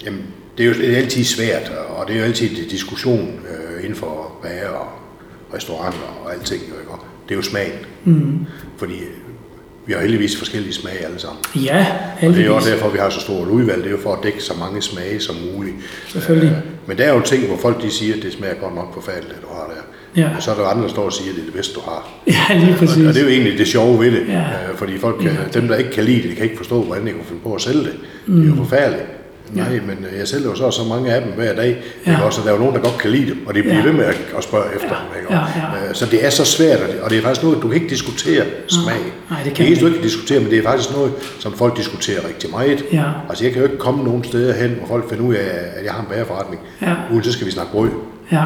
jamen, 0.07 0.21
det 0.59 0.65
er 0.65 0.69
jo 0.69 0.75
det 0.75 0.93
er 0.93 0.97
altid 0.97 1.25
svært, 1.25 1.73
og 1.97 2.09
det 2.09 2.15
er 2.17 2.19
jo 2.21 2.25
altid 2.25 2.51
en 2.51 2.69
diskussion 2.71 3.21
øh, 3.51 3.85
inden 3.85 3.99
for 3.99 4.33
bager 4.43 4.69
og 4.69 4.87
restauranter 5.57 6.21
og 6.25 6.33
alting, 6.33 6.61
jo, 6.69 6.75
ikke? 6.81 6.93
Det 7.29 7.35
er 7.35 7.37
jo 7.37 7.43
smagen. 7.43 7.73
Mm. 8.05 8.47
Fordi 8.77 8.95
vi 9.87 9.93
har 9.93 10.01
heldigvis 10.01 10.37
forskellige 10.39 10.73
smage 10.75 10.99
alle 10.99 11.19
sammen. 11.19 11.39
Ja, 11.55 11.79
Og 11.79 11.85
det 11.85 12.13
er 12.17 12.21
heldigvis. 12.21 12.47
jo 12.47 12.57
også 12.57 12.71
derfor, 12.71 12.89
vi 12.89 12.99
har 12.99 13.11
så 13.11 13.21
stort 13.21 13.49
udvalg. 13.49 13.79
Det 13.79 13.87
er 13.87 13.91
jo 13.91 13.99
for 14.03 14.13
at 14.13 14.19
dække 14.23 14.41
så 14.43 14.53
mange 14.61 14.83
smage 14.83 15.21
som 15.21 15.37
muligt. 15.55 15.75
Selvfølgelig. 16.09 16.51
Øh, 16.51 16.89
Men 16.89 16.99
der 16.99 17.05
er 17.05 17.15
jo 17.15 17.21
ting, 17.21 17.47
hvor 17.47 17.57
folk 17.57 17.83
de 17.83 17.91
siger, 17.91 18.17
at 18.17 18.23
det 18.23 18.33
smager 18.33 18.55
godt 18.55 18.75
nok 18.75 18.95
forfærdeligt, 18.95 19.35
det 19.35 19.43
du 19.43 19.49
har 19.55 19.67
der. 19.75 19.83
Ja. 20.23 20.29
Og 20.37 20.43
så 20.43 20.51
er 20.51 20.55
der 20.55 20.65
andre, 20.65 20.83
der 20.83 20.89
står 20.89 21.05
og 21.05 21.13
siger, 21.13 21.31
at 21.31 21.35
det 21.37 21.41
er 21.43 21.45
det 21.47 21.55
bedste, 21.55 21.75
du 21.75 21.81
har. 21.81 22.09
Ja, 22.27 22.59
lige 22.65 22.77
præcis. 22.79 23.07
Og 23.07 23.15
det 23.15 23.17
er 23.17 23.25
jo 23.25 23.29
egentlig 23.31 23.59
det 23.59 23.67
sjove 23.69 24.01
ved 24.05 24.11
det. 24.13 24.23
Ja. 24.29 24.41
Øh, 24.41 24.77
Fordi 24.77 24.99
folk, 24.99 25.21
kan, 25.21 25.33
dem, 25.55 25.69
der 25.69 25.77
ikke 25.77 25.91
kan 25.91 26.05
lide 26.05 26.23
det, 26.23 26.31
de 26.31 26.35
kan 26.35 26.45
ikke 26.45 26.57
forstå, 26.57 26.83
hvordan 26.83 27.07
de 27.07 27.11
kan 27.11 27.21
finde 27.29 27.43
på 27.43 27.55
at 27.55 27.61
sælge 27.61 27.79
det. 27.81 27.93
Det 28.27 28.43
er 28.45 28.49
jo 28.49 28.55
forfærdeligt. 28.57 29.03
Nej, 29.55 29.81
men 29.87 30.07
øh, 30.13 30.19
jeg 30.19 30.29
sælger 30.29 30.49
jo 30.49 30.55
så, 30.55 30.71
så 30.71 30.83
mange 30.89 31.13
af 31.13 31.21
dem 31.23 31.33
hver 31.33 31.55
dag. 31.55 31.83
Ja. 32.07 32.11
Ja. 32.13 32.21
Også, 32.27 32.41
og 32.41 32.45
der 32.47 32.53
er 32.53 32.57
jo 32.57 32.61
nogen, 32.65 32.75
der 32.77 32.81
godt 32.83 32.99
kan 32.99 33.11
lide 33.11 33.31
dem, 33.31 33.47
og 33.47 33.55
de 33.55 33.63
bliver 33.63 33.77
Ja. 33.77 33.83
ved 33.83 33.93
med 33.93 34.05
at, 34.05 34.17
at 34.39 34.45
spørge 34.45 34.65
efter 34.77 34.89
Ja. 34.89 34.95
dem. 34.95 35.21
Ikke? 35.23 35.35
Ja, 35.35 35.41
ja. 35.83 35.89
Øh, 35.89 35.95
Så 35.95 36.07
det 36.07 36.27
er 36.27 36.31
så 36.31 36.45
svært, 36.45 36.81
og 37.03 37.11
det- 37.11 37.19
er 37.19 37.23
faktisk 37.23 37.43
noget, 37.43 37.63
du 37.63 37.69
kan 37.69 37.75
ikke 37.75 37.89
diskutere 37.89 38.45
smag. 38.69 38.97
Nej, 39.31 39.39
det 39.45 39.55
kan 39.55 39.63
det 39.63 39.67
eneste, 39.67 39.83
du 39.85 39.87
ikke 39.87 39.99
kan 39.99 40.09
diskutere, 40.09 40.41
men 40.41 40.51
det 40.51 40.59
er 40.59 40.63
faktisk 40.63 40.91
noget, 40.97 41.13
som 41.41 41.53
folk 41.53 41.77
diskuterer 41.77 42.21
rigtig 42.29 42.51
meget. 42.51 42.85
Ja. 42.93 43.05
Altså, 43.29 43.45
jeg 43.45 43.53
kan 43.53 43.63
jo 43.63 43.67
ikke 43.69 43.79
komme 43.79 44.05
nogen 44.05 44.25
steder 44.25 44.55
hen, 44.55 44.71
hvor 44.79 44.87
folk 44.87 45.09
finder 45.11 45.25
ud 45.25 45.35
af, 45.35 45.47
at 45.77 45.85
jeg 45.85 45.93
har 45.93 46.01
en 46.01 46.07
bagerforretning, 46.11 46.61
Ja. 46.83 46.93
uden 47.13 47.25
så 47.25 47.33
skal 47.33 47.47
vi 47.47 47.51
snakke 47.53 47.73
brød. 47.73 47.91
Ja, 48.33 48.43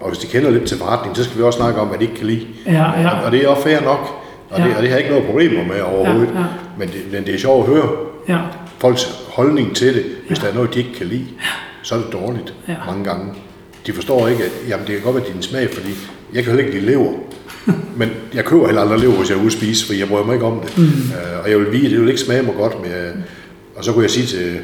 Og 0.00 0.08
hvis 0.08 0.18
de 0.18 0.26
kender 0.26 0.50
lidt 0.50 0.64
til 0.64 0.78
forretningen, 0.78 1.16
så 1.16 1.24
skal 1.24 1.38
vi 1.38 1.42
også 1.42 1.56
snakke 1.56 1.80
om, 1.80 1.86
hvad 1.88 1.98
de 1.98 2.04
ikke 2.04 2.16
kan 2.16 2.26
lide. 2.26 2.46
Ja, 2.66 2.72
ja. 3.00 3.08
Og, 3.10 3.24
og 3.24 3.32
det 3.32 3.44
er 3.44 3.48
også 3.48 3.62
fair 3.62 3.80
nok. 3.80 3.98
Og, 4.50 4.58
Ja. 4.58 4.64
det, 4.66 4.76
og 4.76 4.82
det 4.82 4.90
har 4.90 4.96
jeg 4.96 5.04
ikke 5.04 5.10
noget 5.10 5.26
problemer 5.26 5.64
med 5.64 5.80
overhovedet. 5.80 6.28
Ja, 6.34 6.38
ja. 6.40 6.44
Men, 6.78 6.88
det, 6.88 6.96
men 7.12 7.26
det 7.26 7.34
er 7.34 7.38
sjovt 7.38 7.68
at 7.68 7.74
høre 7.74 7.88
ja, 8.28 8.38
folks 8.78 9.21
holdning 9.32 9.76
til 9.76 9.94
det. 9.94 10.04
Hvis 10.26 10.38
der 10.38 10.46
er 10.46 10.54
noget, 10.54 10.74
de 10.74 10.78
ikke 10.78 10.94
kan 10.94 11.06
lide, 11.06 11.26
så 11.82 11.94
er 11.94 11.98
det 11.98 12.12
dårligt 12.12 12.54
Ja. 12.68 12.74
mange 12.86 13.04
gange. 13.04 13.32
De 13.86 13.92
forstår 13.92 14.28
ikke, 14.28 14.44
at 14.44 14.50
jamen, 14.68 14.86
det 14.86 14.94
kan 14.94 15.04
godt 15.04 15.16
være 15.16 15.32
din 15.34 15.42
smag, 15.42 15.70
fordi 15.74 15.90
jeg 16.34 16.44
kan 16.44 16.52
heller 16.52 16.66
ikke 16.66 16.78
lide 16.80 16.90
lever. 16.92 17.12
men 18.00 18.10
jeg 18.34 18.44
køber 18.44 18.66
heller 18.66 18.82
aldrig 18.82 19.00
lever, 19.00 19.14
hvis 19.14 19.28
jeg 19.30 19.34
er 19.36 19.38
ude 19.40 19.46
at 19.46 19.52
spise, 19.52 19.86
for 19.86 19.92
jeg 19.92 20.08
bryder 20.08 20.24
mig 20.24 20.34
ikke 20.34 20.46
om 20.46 20.60
det. 20.60 20.78
Mm. 20.78 20.84
Uh, 20.84 21.44
og 21.44 21.50
jeg 21.50 21.58
vil 21.58 21.72
vide, 21.72 21.90
det 21.90 22.00
vil 22.00 22.08
ikke 22.08 22.20
smage 22.20 22.42
mig 22.42 22.54
godt. 22.54 22.82
Men 22.82 22.90
jeg, 22.90 23.12
og 23.76 23.84
så 23.84 23.92
kunne 23.92 24.02
jeg 24.02 24.10
sige 24.10 24.26
til 24.26 24.58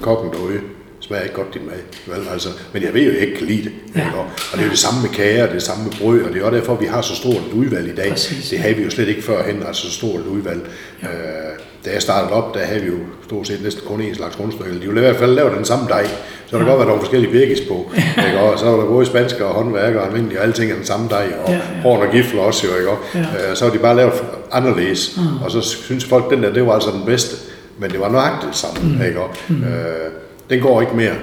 kokken 0.00 0.32
derude, 0.32 0.60
smager 1.00 1.22
ikke 1.22 1.34
godt 1.34 1.54
din 1.54 1.62
mad. 1.66 1.76
Vel, 2.16 2.28
altså, 2.32 2.48
men 2.72 2.82
jeg 2.82 2.94
ved 2.94 3.02
jo, 3.02 3.08
at 3.10 3.14
jeg 3.16 3.22
ikke 3.26 3.38
kan 3.38 3.46
lide 3.46 3.62
det. 3.64 3.72
Ja. 3.94 4.00
Ikke? 4.06 4.18
Og, 4.18 4.26
det 4.52 4.60
er 4.60 4.64
jo 4.64 4.70
det 4.70 4.78
samme 4.78 5.02
med 5.02 5.10
kager, 5.10 5.42
det 5.42 5.48
er 5.48 5.52
det 5.52 5.62
samme 5.62 5.84
med 5.84 5.92
brød, 5.92 6.22
og 6.22 6.32
det 6.32 6.40
er 6.40 6.44
også 6.44 6.56
derfor, 6.58 6.74
vi 6.76 6.86
har 6.86 7.02
så 7.02 7.14
stort 7.16 7.36
et 7.36 7.52
udvalg 7.52 7.88
i 7.92 7.94
dag. 7.94 8.10
Præcis. 8.10 8.48
Det 8.48 8.58
havde 8.58 8.74
vi 8.74 8.82
jo 8.82 8.90
slet 8.90 9.08
ikke 9.08 9.22
førhen, 9.22 9.62
altså 9.66 9.82
så 9.82 9.90
stort 9.92 10.20
et 10.20 10.26
udvalg. 10.26 10.60
Ja. 11.02 11.08
Øh, 11.08 11.58
da 11.84 11.90
jeg 11.92 12.02
startede 12.02 12.32
op, 12.32 12.54
der 12.54 12.60
havde 12.60 12.80
vi 12.80 12.86
jo 12.88 12.94
stort 13.24 13.46
set 13.46 13.62
næsten 13.62 13.82
kun 13.86 14.00
én 14.00 14.14
slags 14.14 14.40
rundstykke. 14.40 14.74
De 14.74 14.78
ville 14.86 15.00
i 15.00 15.04
hvert 15.04 15.16
fald 15.16 15.34
lave 15.34 15.56
den 15.56 15.64
samme 15.64 15.88
dej. 15.88 16.06
Så 16.46 16.56
der 16.58 16.64
ja. 16.64 16.68
godt 16.68 16.78
være 16.78 16.86
nogle 16.88 17.00
forskellige 17.02 17.32
birkes 17.32 17.60
på. 17.60 17.90
Ikke? 18.26 18.40
Og 18.40 18.58
så 18.58 18.64
var 18.64 18.76
der 18.76 18.84
både 18.86 19.06
spansker 19.06 19.44
og 19.44 19.54
håndværker 19.54 20.00
og 20.00 20.06
almindelige, 20.06 20.38
og 20.38 20.44
alting 20.44 20.70
er 20.70 20.74
den 20.76 20.84
samme 20.84 21.08
dej. 21.08 21.32
Og 21.44 21.50
Ja, 21.50 21.54
ja, 21.54 21.60
horn 21.82 22.06
og 22.06 22.12
gifler 22.12 22.40
også 22.42 22.66
jo, 22.66 22.76
ikke? 22.78 22.90
Ja. 23.14 23.50
Øh, 23.50 23.56
så 23.56 23.64
var 23.64 23.72
de 23.72 23.78
bare 23.78 23.96
lavet 23.96 24.12
anderledes. 24.52 25.16
Mm. 25.16 25.42
Og 25.44 25.50
så 25.50 25.60
synes 25.60 26.04
folk, 26.04 26.30
den 26.30 26.42
der, 26.42 26.52
det 26.52 26.66
var 26.66 26.72
altså 26.72 26.90
den 26.90 27.02
bedste. 27.06 27.36
Men 27.78 27.90
det 27.90 28.00
var 28.00 28.08
nøjagtigt 28.10 28.50
det 28.52 28.58
samme, 28.58 28.94
mm. 28.96 29.04
ikke? 29.04 29.20
Mm. 29.48 29.64
Øh, 29.64 30.10
den 30.50 30.60
går 30.60 30.80
ikke 30.80 30.96
mere. 30.96 31.14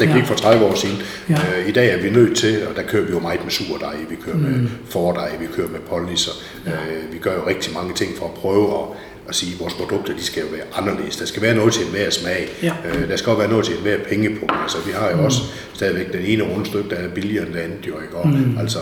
den 0.00 0.08
gik 0.08 0.16
Ja. 0.16 0.22
for 0.24 0.34
30 0.34 0.64
år 0.64 0.74
siden. 0.74 0.96
Ja. 1.28 1.34
Øh, 1.34 1.68
I 1.68 1.72
dag 1.72 1.88
er 1.94 2.02
vi 2.02 2.10
nødt 2.10 2.36
til, 2.36 2.66
og 2.70 2.76
der 2.76 2.82
kører 2.82 3.04
vi 3.04 3.12
jo 3.12 3.18
meget 3.18 3.40
med 3.44 3.50
surdej, 3.50 3.94
vi 4.10 4.16
kører 4.24 4.36
mm. 4.36 4.42
med 4.42 4.68
fordej, 4.90 5.30
vi 5.40 5.46
kører 5.56 5.68
med 5.68 5.80
poliser. 5.80 6.30
Ja. 6.66 6.70
Øh, 6.70 7.12
vi 7.12 7.18
gør 7.18 7.34
jo 7.34 7.40
rigtig 7.46 7.74
mange 7.74 7.94
ting 7.94 8.10
for 8.18 8.24
at 8.24 8.32
prøve 8.32 8.68
at, 8.68 8.84
at 9.28 9.34
sige, 9.34 9.52
at 9.52 9.60
vores 9.60 9.74
produkter 9.74 10.16
de 10.16 10.22
skal 10.22 10.42
jo 10.42 10.48
være 10.52 10.64
anderledes. 10.74 11.16
Der 11.16 11.26
skal 11.26 11.42
være 11.42 11.54
noget 11.54 11.72
til 11.72 11.84
enhver 11.86 12.10
smag. 12.10 12.48
Ja. 12.62 12.72
Øh, 12.88 13.08
der 13.08 13.16
skal 13.16 13.30
også 13.30 13.38
være 13.40 13.50
noget 13.50 13.64
til 13.64 13.76
enhver 13.76 13.98
penge 14.08 14.30
på. 14.40 14.46
Altså, 14.62 14.76
vi 14.86 14.92
har 14.92 15.10
jo 15.10 15.16
mm. 15.16 15.24
også 15.24 15.40
stadigvæk 15.74 16.12
den 16.12 16.24
ene 16.24 16.42
rundstykke, 16.42 16.90
der 16.90 16.96
er 16.96 17.08
billigere 17.08 17.46
end 17.46 17.54
det 17.54 17.60
andet. 17.60 17.86
Jo, 17.86 18.00
ikke? 18.00 18.16
Og, 18.16 18.28
mm. 18.28 18.58
altså, 18.58 18.78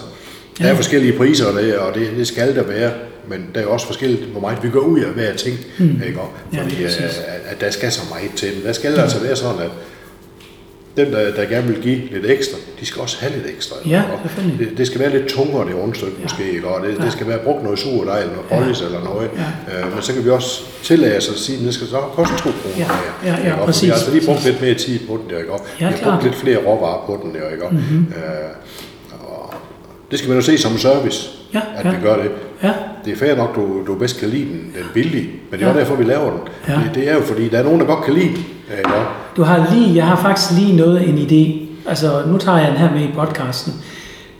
der 0.58 0.64
er 0.64 0.74
forskellige 0.74 1.18
priser, 1.18 1.46
og 1.46 1.62
det, 1.62 1.78
og 1.78 1.94
det, 1.94 2.10
det 2.16 2.26
skal 2.26 2.54
der 2.54 2.62
være. 2.62 2.92
Men 3.28 3.46
der 3.54 3.60
er 3.60 3.64
jo 3.64 3.72
også 3.72 3.86
forskelligt, 3.86 4.22
hvor 4.22 4.40
meget 4.40 4.62
vi 4.62 4.70
går 4.70 4.80
ud 4.80 5.00
af 5.00 5.10
hver 5.10 5.34
ting. 5.34 5.58
Mm. 5.78 6.02
Ikke? 6.06 6.20
Ja, 6.52 6.62
Fordi 6.62 6.84
at, 6.84 6.90
præcis. 6.90 7.18
at, 7.18 7.40
at 7.44 7.60
der 7.60 7.70
skal 7.70 7.92
så 7.92 8.02
meget 8.10 8.30
til. 8.36 8.54
Men 8.54 8.66
der 8.66 8.72
skal 8.72 8.94
mm. 8.94 9.00
altså 9.00 9.20
være 9.20 9.36
sådan, 9.36 9.60
at 9.60 9.70
dem, 10.96 11.10
der, 11.10 11.34
der 11.34 11.44
gerne 11.44 11.66
vil 11.66 11.82
give 11.82 12.00
lidt 12.10 12.26
ekstra, 12.26 12.56
de 12.80 12.86
skal 12.86 13.02
også 13.02 13.16
have 13.20 13.32
lidt 13.32 13.46
ekstra. 13.56 13.76
Ja, 13.88 14.02
selvfølgelig. 14.22 14.68
det, 14.68 14.78
det 14.78 14.86
skal 14.86 15.00
være 15.00 15.10
lidt 15.10 15.26
tungere, 15.28 15.66
det 15.68 15.74
rundstykke 15.74 16.12
ja. 16.18 16.22
måske, 16.22 16.50
ikke? 16.52 16.68
og 16.68 16.86
det, 16.86 16.98
ja. 16.98 17.04
det 17.04 17.12
skal 17.12 17.28
være 17.28 17.38
brugt 17.38 17.62
noget 17.62 17.78
sur 17.78 18.00
eller 18.00 18.14
noget 18.14 18.40
polish 18.50 18.80
ja. 18.82 18.86
eller 18.86 19.04
noget. 19.04 19.30
Ja. 19.70 19.86
Øh, 19.86 19.94
men 19.94 20.02
så 20.02 20.12
kan 20.14 20.24
vi 20.24 20.30
også 20.30 20.62
tillade 20.82 21.16
os 21.16 21.28
at 21.28 21.34
sige, 21.36 21.58
at 21.58 21.64
det 21.64 21.74
skal 21.74 21.86
så 21.86 21.96
koste 22.00 22.34
2 22.36 22.40
kroner 22.42 22.76
Ja. 22.78 22.86
mere. 23.22 23.36
Ja, 23.36 23.48
ja, 23.48 23.58
for 23.58 23.64
præcis, 23.64 23.82
Vi 23.82 23.88
har 23.88 23.94
altså 23.94 24.10
lige 24.10 24.26
brugt 24.26 24.44
lidt 24.44 24.60
mere 24.60 24.74
tid 24.74 24.98
på 25.08 25.20
den, 25.28 25.38
ikke? 25.38 25.52
Og 25.52 25.66
Ja, 25.80 25.88
vi 25.88 25.94
har 26.02 26.10
brugt 26.10 26.24
lidt 26.24 26.34
flere 26.34 26.58
råvarer 26.58 27.02
på 27.06 27.20
den, 27.22 27.34
ikke? 27.36 27.64
Mm-hmm. 27.70 28.12
Øh, 28.16 29.20
og 29.20 29.54
det 30.10 30.18
skal 30.18 30.28
man 30.28 30.38
jo 30.38 30.42
se 30.44 30.58
som 30.58 30.78
service, 30.78 31.30
Ja, 31.54 31.60
at 31.76 31.84
ja. 31.84 31.90
vi 31.90 31.96
gør 32.02 32.16
det. 32.22 32.30
Ja, 32.62 32.72
det 33.04 33.12
er 33.12 33.16
fair 33.16 33.36
nok, 33.36 33.54
du, 33.56 33.86
du 33.86 33.94
bedst 33.94 34.20
kan 34.20 34.28
lide 34.28 34.44
den, 34.44 34.52
den 34.52 34.84
billige, 34.94 35.28
men 35.50 35.60
det 35.60 35.66
er 35.68 35.72
Ja. 35.72 35.78
derfor, 35.80 35.94
vi 35.94 36.04
laver 36.04 36.30
den. 36.30 36.40
Ja. 36.68 36.72
Det, 36.74 36.90
det 36.94 37.10
er 37.10 37.14
jo 37.14 37.20
fordi, 37.22 37.48
der 37.48 37.58
er 37.58 37.62
nogen, 37.64 37.80
der 37.80 37.86
godt 37.86 38.04
kan 38.04 38.14
lide 38.14 38.26
den. 38.28 38.44
Ja, 38.70 38.76
ja. 38.96 39.02
Du 39.36 39.42
har 39.42 39.66
lige, 39.74 39.96
jeg 39.96 40.06
har 40.06 40.16
faktisk 40.16 40.50
lige 40.60 40.76
noget, 40.76 41.08
en 41.08 41.18
idé. 41.18 41.66
Altså, 41.88 42.22
nu 42.26 42.38
tager 42.38 42.58
jeg 42.58 42.68
den 42.68 42.76
her 42.76 42.90
med 42.92 43.00
i 43.02 43.10
podcasten. 43.18 43.72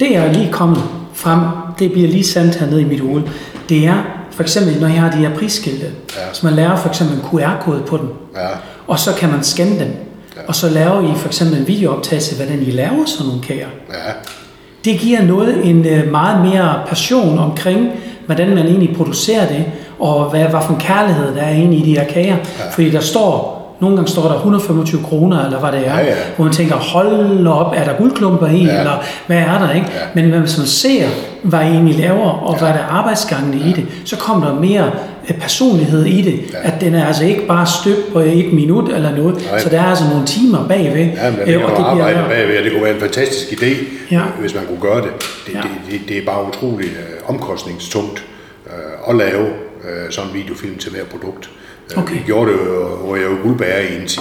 Det 0.00 0.16
er 0.16 0.32
lige 0.32 0.52
kommet 0.52 0.82
frem, 1.14 1.40
det 1.78 1.92
bliver 1.92 2.08
lige 2.08 2.24
sandt 2.24 2.54
hernede 2.56 2.80
i 2.80 2.84
mit 2.84 3.00
hoved. 3.00 3.22
Det 3.68 3.86
er 3.86 4.02
for 4.30 4.42
eksempel, 4.42 4.80
når 4.80 4.88
jeg 4.88 5.00
har 5.00 5.10
de 5.10 5.16
her 5.16 5.34
prisskilte, 5.38 5.86
Ja. 6.16 6.22
så 6.32 6.46
man 6.46 6.54
laver 6.54 6.76
for 6.76 6.88
eksempel 6.88 7.16
en 7.16 7.22
QR-kode 7.22 7.82
på 7.86 7.96
den, 7.96 8.08
ja. 8.36 8.48
og 8.86 8.98
så 8.98 9.14
kan 9.14 9.28
man 9.30 9.42
scanne 9.42 9.78
den. 9.78 9.92
Og 10.48 10.54
så 10.54 10.68
laver 10.70 11.12
I 11.14 11.18
for 11.18 11.26
eksempel 11.28 11.58
en 11.58 11.68
videooptagelse, 11.68 12.36
hvordan 12.36 12.62
I 12.62 12.70
laver 12.70 13.04
sådan 13.06 13.26
nogle 13.26 13.42
kager. 13.42 13.66
ja. 13.90 14.12
Det 14.84 14.98
giver 14.98 15.22
noget 15.22 15.66
en 15.66 15.86
øh, 15.86 16.10
meget 16.10 16.40
mere 16.46 16.80
passion 16.88 17.38
omkring, 17.38 17.88
hvordan 18.34 18.54
man 18.54 18.66
egentlig 18.66 18.96
producerer 18.96 19.48
det, 19.48 19.64
og 19.98 20.30
hvad, 20.30 20.40
hvad 20.40 20.60
for 20.66 20.72
en 20.74 20.80
kærlighed 20.80 21.34
der 21.34 21.42
er 21.42 21.54
egentlig 21.54 21.80
i 21.80 21.82
de 21.82 21.98
her 21.98 22.04
kager. 22.04 22.36
Ja. 22.36 22.70
Fordi 22.72 22.90
der 22.90 23.00
står, 23.00 23.59
nogle 23.80 23.96
gange 23.96 24.10
står 24.10 24.22
der 24.28 24.34
125 24.34 25.02
kroner, 25.02 25.44
eller 25.44 25.58
hvad 25.60 25.72
det 25.72 25.88
er, 25.88 25.98
Ja, 25.98 26.04
ja. 26.06 26.14
hvor 26.36 26.44
man 26.44 26.54
tænker, 26.54 26.74
hold 26.76 27.46
op, 27.46 27.72
er 27.76 27.84
der 27.84 27.92
guldklumper 27.98 28.46
i, 28.46 28.64
Ja. 28.64 28.78
eller 28.78 29.02
hvad 29.26 29.36
er 29.36 29.58
der, 29.66 29.72
ikke? 29.74 29.86
Ja. 30.14 30.22
Men 30.22 30.30
hvis 30.40 30.58
man 30.58 30.66
ser, 30.66 31.06
hvad 31.42 31.60
I 31.60 31.62
egentlig 31.64 31.98
laver, 31.98 32.30
og 32.30 32.58
hvad 32.58 32.68
der 32.68 32.74
er 32.74 32.86
arbejdsgangene 32.90 33.56
i 33.70 33.72
det, 33.72 33.86
så 34.04 34.16
kommer 34.16 34.46
der 34.48 34.60
mere 34.60 34.90
øh, 35.30 35.38
personlighed 35.38 36.04
i 36.06 36.22
det, 36.22 36.40
Ja. 36.52 36.58
at 36.62 36.80
den 36.80 36.94
er 36.94 37.06
altså 37.06 37.24
ikke 37.24 37.46
bare 37.46 37.66
støbt 37.66 38.12
på 38.12 38.18
et 38.18 38.52
minut 38.52 38.88
eller 38.92 39.16
noget, 39.16 39.34
Nej. 39.50 39.58
så 39.60 39.68
der 39.68 39.80
er 39.80 39.86
altså 39.86 40.04
nogle 40.10 40.26
timer 40.26 40.68
bagved. 40.68 40.94
Ja, 40.96 41.04
men 41.04 41.14
øh, 41.16 41.36
man 41.36 41.44
bliver- 41.44 41.84
arbejde 41.84 42.24
bagved, 42.28 42.58
og 42.58 42.64
det 42.64 42.72
kunne 42.72 42.84
være 42.84 42.94
en 42.94 43.00
fantastisk 43.00 43.62
idé, 43.62 43.70
Ja. 44.10 44.20
hvis 44.40 44.54
man 44.54 44.64
kunne 44.66 44.80
gøre 44.80 45.02
det. 45.02 45.10
Det, 45.46 45.54
Ja. 45.54 45.58
det, 45.60 45.70
det, 46.00 46.08
det 46.08 46.18
er 46.18 46.26
bare 46.26 46.48
utroligt 46.48 46.90
øh, 46.90 47.34
omkostningstungt 47.34 48.24
øh, 48.66 49.10
at 49.10 49.16
lave 49.16 49.46
øh, 49.46 50.10
sådan 50.10 50.30
en 50.30 50.36
videofilm 50.36 50.78
til 50.78 50.90
hver 50.90 51.04
produkt. 51.10 51.50
Øh, 51.96 52.02
Okay. 52.02 52.14
Vi 52.14 52.22
gjorde 52.26 52.52
det 52.52 52.58
jo, 52.58 52.96
hvor 52.96 53.16
jeg 53.16 53.30
var 53.30 53.42
guldbærer 53.42 53.80
i 53.80 53.96
en 54.02 54.06
10, 54.06 54.20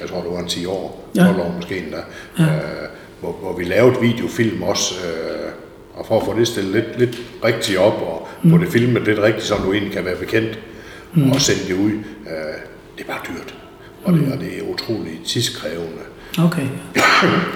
jeg 0.00 0.08
tror 0.08 0.20
det 0.22 0.30
var 0.30 0.38
en 0.38 0.48
10 0.48 0.66
år, 0.66 1.10
Ja. 1.16 1.20
12 1.24 1.40
år 1.40 1.52
måske 1.56 1.78
endda, 1.78 1.96
ja. 2.38 2.44
øh, 2.44 2.88
hvor, 3.20 3.32
hvor 3.32 3.56
vi 3.56 3.64
lavede 3.64 4.00
videofilm 4.00 4.62
også, 4.62 4.94
øh, 5.06 5.50
og 5.94 6.06
for 6.06 6.20
at 6.20 6.26
få 6.26 6.38
det 6.38 6.48
stillet 6.48 6.72
lidt, 6.74 6.98
lidt 6.98 7.18
rigtigt 7.44 7.78
op, 7.78 8.02
og 8.02 8.28
mm. 8.42 8.50
få 8.50 8.58
det 8.58 8.68
filmet 8.68 9.02
lidt 9.02 9.18
rigtigt, 9.18 9.44
så 9.44 9.54
du 9.64 9.72
egentlig 9.72 9.92
kan 9.92 10.04
være 10.04 10.16
bekendt, 10.16 10.58
mm. 11.14 11.30
og 11.30 11.40
sende 11.40 11.68
det 11.68 11.80
ud, 11.84 11.90
øh, 11.90 12.56
det 12.96 13.02
er 13.02 13.06
bare 13.06 13.20
dyrt. 13.28 13.54
Og 14.04 14.12
det, 14.12 14.32
og 14.32 14.40
det 14.40 14.58
er 14.58 14.62
utroligt 14.72 15.24
tidskrævende. 15.26 16.02
Okay. 16.44 16.66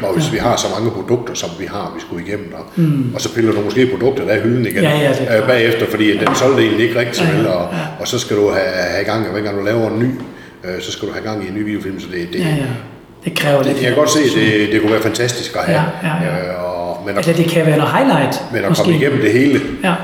Og 0.03 0.15
hvis 0.15 0.33
vi 0.33 0.39
har 0.39 0.57
så 0.57 0.67
mange 0.79 0.91
produkter, 0.91 1.35
som 1.35 1.51
vi 1.59 1.67
har, 1.67 1.93
vi 1.95 2.01
skulle 2.01 2.27
igennem 2.27 2.51
der, 2.51 2.83
mm. 2.83 3.13
og 3.15 3.21
så 3.21 3.35
piller 3.35 3.53
du 3.53 3.61
måske 3.61 3.87
produkter 3.87 4.25
der 4.25 4.35
i 4.37 4.41
hylden 4.41 4.67
igen 4.67 4.83
Ja, 4.83 4.99
ja, 4.99 5.09
det 5.09 5.41
øh, 5.43 5.47
bagefter, 5.49 5.87
fordi 5.91 6.19
den 6.19 6.35
solgte 6.35 6.63
egentlig 6.63 6.87
ikke 6.89 6.99
rigtig 7.01 7.23
Ja, 7.25 7.31
ja, 7.31 7.37
vel, 7.37 7.47
og, 7.47 7.69
ja. 7.73 7.79
og 8.01 8.09
så 8.09 8.19
skal 8.19 8.37
du 8.37 8.49
have, 8.51 8.67
have 8.95 9.05
gang, 9.05 9.27
og 9.27 9.33
hver 9.33 9.41
gang 9.43 9.59
du 9.59 9.65
laver 9.65 9.91
en 9.91 9.99
ny, 9.99 10.11
øh, 10.65 10.83
så 10.83 10.93
skal 10.93 11.09
du 11.09 11.13
have 11.13 11.25
gang 11.25 11.45
i 11.45 11.49
en 11.49 11.55
ny 11.55 11.65
videofilm, 11.65 12.01
så 12.01 12.07
det, 12.13 12.29
det, 12.33 12.39
Ja, 12.41 12.49
ja. 12.49 12.55
Det 13.25 13.35
kræver 13.39 13.63
lidt. 13.63 13.77
jeg 13.77 13.87
kan 13.87 13.95
godt 13.95 14.11
se, 14.11 14.21
at 14.21 14.31
det, 14.35 14.69
det 14.73 14.81
kunne 14.81 14.93
være 14.93 15.03
fantastisk 15.03 15.57
at 15.57 15.63
have, 15.65 15.81
Ja, 16.03 16.09
ja, 16.09 16.37
ja. 16.37 16.53
Øh, 16.53 16.65
og, 16.65 16.99
men, 17.07 17.11
at, 17.11 17.17
Altså, 17.17 17.33
det 17.43 17.47
kan 17.51 17.67
være 17.67 17.79
noget 17.79 17.93
highlight. 17.93 18.43
men 18.53 18.65
at 18.65 18.77
komme 18.77 18.95
igennem 18.97 19.21
det 19.21 19.33
hele, 19.33 19.61
Ja. 19.85 19.95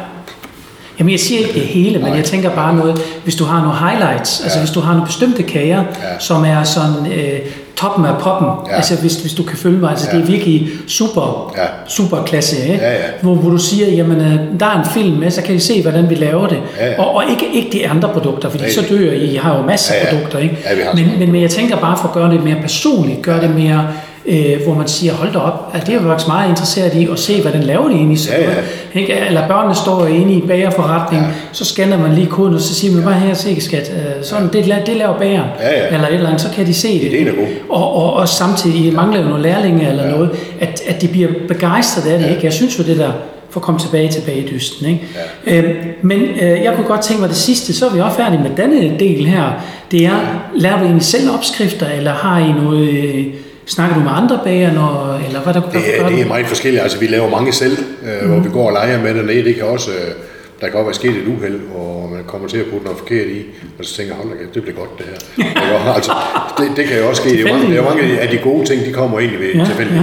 Jamen, 0.98 1.10
jeg 1.12 1.20
siger 1.20 1.40
ikke 1.40 1.52
det 1.52 1.62
hele, 1.62 1.98
men 1.98 2.06
Nej. 2.08 2.16
jeg 2.16 2.24
tænker 2.24 2.50
bare 2.54 2.76
noget, 2.76 3.00
hvis 3.24 3.34
du 3.34 3.44
har 3.44 3.60
nogle 3.62 3.76
highlights, 3.78 4.40
ja. 4.40 4.44
altså 4.44 4.58
hvis 4.58 4.70
du 4.70 4.80
har 4.80 4.92
nogle 4.92 5.06
bestemte 5.06 5.42
kager, 5.42 5.84
Ja. 6.02 6.18
som 6.18 6.44
er 6.44 6.62
sådan 6.62 7.12
øh, 7.12 7.38
toppen 7.76 8.04
af 8.04 8.18
poppen, 8.20 8.48
ja. 8.66 8.70
Ja. 8.70 8.76
altså 8.76 8.96
hvis, 8.96 9.14
hvis 9.14 9.32
du 9.34 9.42
kan 9.42 9.58
følge 9.58 9.78
mig, 9.78 9.90
altså 9.90 10.06
ja. 10.12 10.16
Ja. 10.16 10.22
det 10.22 10.28
er 10.28 10.32
virkelig 10.32 10.68
super, 10.88 11.54
Ja. 11.56 11.62
super 11.88 12.22
klasse, 12.22 12.62
ikke? 12.62 12.74
Ja, 12.84 12.92
ja. 12.92 12.98
Hvor, 13.22 13.34
hvor 13.34 13.50
du 13.50 13.58
siger, 13.58 13.88
jamen 13.88 14.20
øh, 14.20 14.60
der 14.60 14.66
er 14.66 14.78
en 14.78 14.86
film 14.94 15.16
med, 15.16 15.30
så 15.30 15.42
kan 15.42 15.54
I 15.54 15.58
se, 15.58 15.82
hvordan 15.82 16.10
vi 16.10 16.14
laver 16.14 16.46
det. 16.46 16.58
Ja, 16.78 16.86
ja. 16.90 17.00
Og, 17.02 17.14
og 17.14 17.22
ikke, 17.30 17.46
ikke 17.54 17.68
de 17.72 17.88
andre 17.88 18.08
produkter, 18.08 18.48
fordi 18.50 18.62
Nej. 18.62 18.72
så 18.72 18.82
dør 18.90 19.12
I, 19.12 19.24
I 19.24 19.36
har 19.36 19.56
jo 19.56 19.62
masser 19.62 19.94
af 19.94 19.98
Ja, 20.00 20.04
ja. 20.06 20.12
produkter, 20.14 20.38
ikke? 20.38 20.56
Ja, 20.64 20.94
men, 20.94 21.18
men, 21.18 21.32
men 21.32 21.42
jeg 21.42 21.50
tænker 21.50 21.76
bare 21.76 21.96
for 21.96 22.08
at 22.08 22.14
gøre 22.14 22.30
det 22.30 22.44
mere 22.44 22.56
personligt, 22.62 23.22
gøre 23.22 23.40
det 23.40 23.50
mere, 23.54 23.88
øh, 24.28 24.62
hvor 24.64 24.74
man 24.74 24.88
siger, 24.88 25.12
hold 25.12 25.32
da 25.32 25.38
op, 25.38 25.70
altså, 25.74 25.86
det 25.86 25.96
er 25.96 26.00
jeg 26.00 26.08
faktisk 26.08 26.28
meget 26.28 26.48
interesseret 26.48 26.94
i, 26.94 27.08
at 27.12 27.18
se, 27.18 27.42
hvordan 27.42 27.62
laver 27.62 27.88
de 27.88 27.94
egentlig 27.94 28.18
så 28.18 28.30
Ja, 28.32 28.40
ja. 28.42 29.00
ikke? 29.00 29.12
Eller 29.28 29.48
børnene 29.48 29.74
står 29.74 30.06
inde 30.06 30.32
i 30.34 30.40
bagerforretningen, 30.40 31.28
ja. 31.28 31.32
Ja. 31.34 31.40
så 31.52 31.64
scanner 31.64 31.98
man 31.98 32.12
lige 32.14 32.26
koden, 32.26 32.54
og 32.54 32.60
så 32.60 32.74
siger 32.74 32.94
man 32.94 33.04
bare 33.04 33.14
her, 33.14 33.34
se 33.34 33.60
skat, 33.60 33.92
øh, 33.96 34.24
sådan, 34.24 34.48
det, 34.52 34.62
la- 34.64 34.84
det 34.86 34.96
laver 34.96 35.18
bageren. 35.18 35.48
Ja, 35.60 35.78
ja. 35.80 35.94
Eller 35.94 36.08
et 36.08 36.14
eller 36.14 36.26
andet, 36.26 36.40
så 36.40 36.48
kan 36.54 36.66
de 36.66 36.74
se 36.74 36.88
det. 36.88 37.02
Ideen 37.12 37.28
er 37.28 37.32
god. 37.32 37.46
Og, 37.68 37.96
og, 37.96 38.12
og 38.12 38.28
samtidig 38.28 38.94
mangler 38.94 39.20
jo 39.20 39.26
nogle 39.28 39.42
lærlinge 39.42 39.88
eller 39.88 40.04
ja. 40.04 40.10
noget, 40.10 40.30
at, 40.60 40.80
at 40.86 41.02
de 41.02 41.08
bliver 41.08 41.28
begejstret 41.48 42.10
af 42.10 42.18
det. 42.18 42.26
Ja. 42.26 42.30
Ikke? 42.30 42.44
Jeg 42.44 42.52
synes 42.52 42.78
jo 42.78 42.84
det 42.84 42.98
der, 42.98 43.10
for 43.50 43.60
at 43.60 43.64
komme 43.64 43.80
tilbage 43.80 44.08
til 44.08 44.20
bagedysten. 44.20 44.86
Ikke? 44.86 45.00
Ja. 45.46 45.56
Øhm, 45.56 45.74
men 46.02 46.20
øh, 46.22 46.64
jeg 46.64 46.72
kunne 46.76 46.86
godt 46.86 47.00
tænke 47.00 47.20
mig 47.20 47.28
det 47.28 47.38
sidste, 47.38 47.74
så 47.74 47.86
er 47.86 47.90
vi 47.90 48.00
også 48.00 48.16
færdige 48.16 48.40
med 48.42 48.50
denne 48.56 48.98
del 48.98 49.26
her. 49.26 49.44
Det 49.90 50.06
er, 50.06 50.18
laver 50.56 50.76
du 50.78 50.84
egentlig 50.84 51.04
selv 51.06 51.30
opskrifter, 51.34 51.86
eller 51.98 52.12
har 52.12 52.38
I 52.38 52.52
noget... 52.64 52.88
Øh, 52.88 53.24
Snakker 53.66 53.96
du 53.96 54.02
med 54.02 54.10
andre 54.14 54.40
bager, 54.44 54.72
når, 54.72 55.20
eller 55.26 55.40
hvad 55.40 55.54
der 55.54 55.60
det, 55.60 55.70
hvad 55.70 55.82
er, 55.82 56.08
det 56.08 56.20
er 56.20 56.26
meget 56.26 56.46
forskelligt. 56.46 56.82
Altså, 56.82 56.98
vi 56.98 57.06
laver 57.06 57.30
mange 57.30 57.52
selv, 57.52 57.78
øh, 58.02 58.22
mm. 58.22 58.28
hvor 58.28 58.40
vi 58.40 58.48
går 58.50 58.66
og 58.66 58.72
leger 58.72 59.02
med 59.02 59.14
dernede. 59.14 59.44
Det 59.44 59.54
kan 59.54 59.64
også, 59.64 59.90
øh, 59.90 60.14
der 60.60 60.66
kan 60.66 60.72
godt 60.72 60.86
være 60.86 60.94
sket 60.94 61.10
et 61.10 61.26
uheld, 61.28 61.60
hvor 61.60 62.08
man 62.12 62.24
kommer 62.26 62.48
til 62.48 62.58
at 62.58 62.66
putte 62.66 62.84
noget 62.84 62.98
forkert 62.98 63.26
i, 63.26 63.46
og 63.78 63.84
så 63.84 63.96
tænker 63.96 64.14
hold 64.14 64.28
da 64.28 64.44
det 64.54 64.62
bliver 64.62 64.76
godt 64.76 64.98
det 64.98 65.06
her. 65.06 65.44
Ikke? 65.48 65.90
altså, 65.94 66.12
det, 66.58 66.76
det, 66.76 66.84
kan 66.86 66.98
jo 66.98 67.08
også 67.08 67.22
ske. 67.22 67.30
Det 67.30 67.40
er, 67.40 67.52
mange, 67.52 67.70
det 67.70 67.78
er 67.78 67.82
mange 67.82 68.20
af 68.20 68.28
de 68.28 68.38
gode 68.38 68.66
ting, 68.66 68.84
de 68.84 68.92
kommer 68.92 69.18
egentlig 69.18 69.40
ved 69.40 69.52
Ja, 69.52 69.58
ja, 69.58 69.64
tilfældigt. 69.64 70.02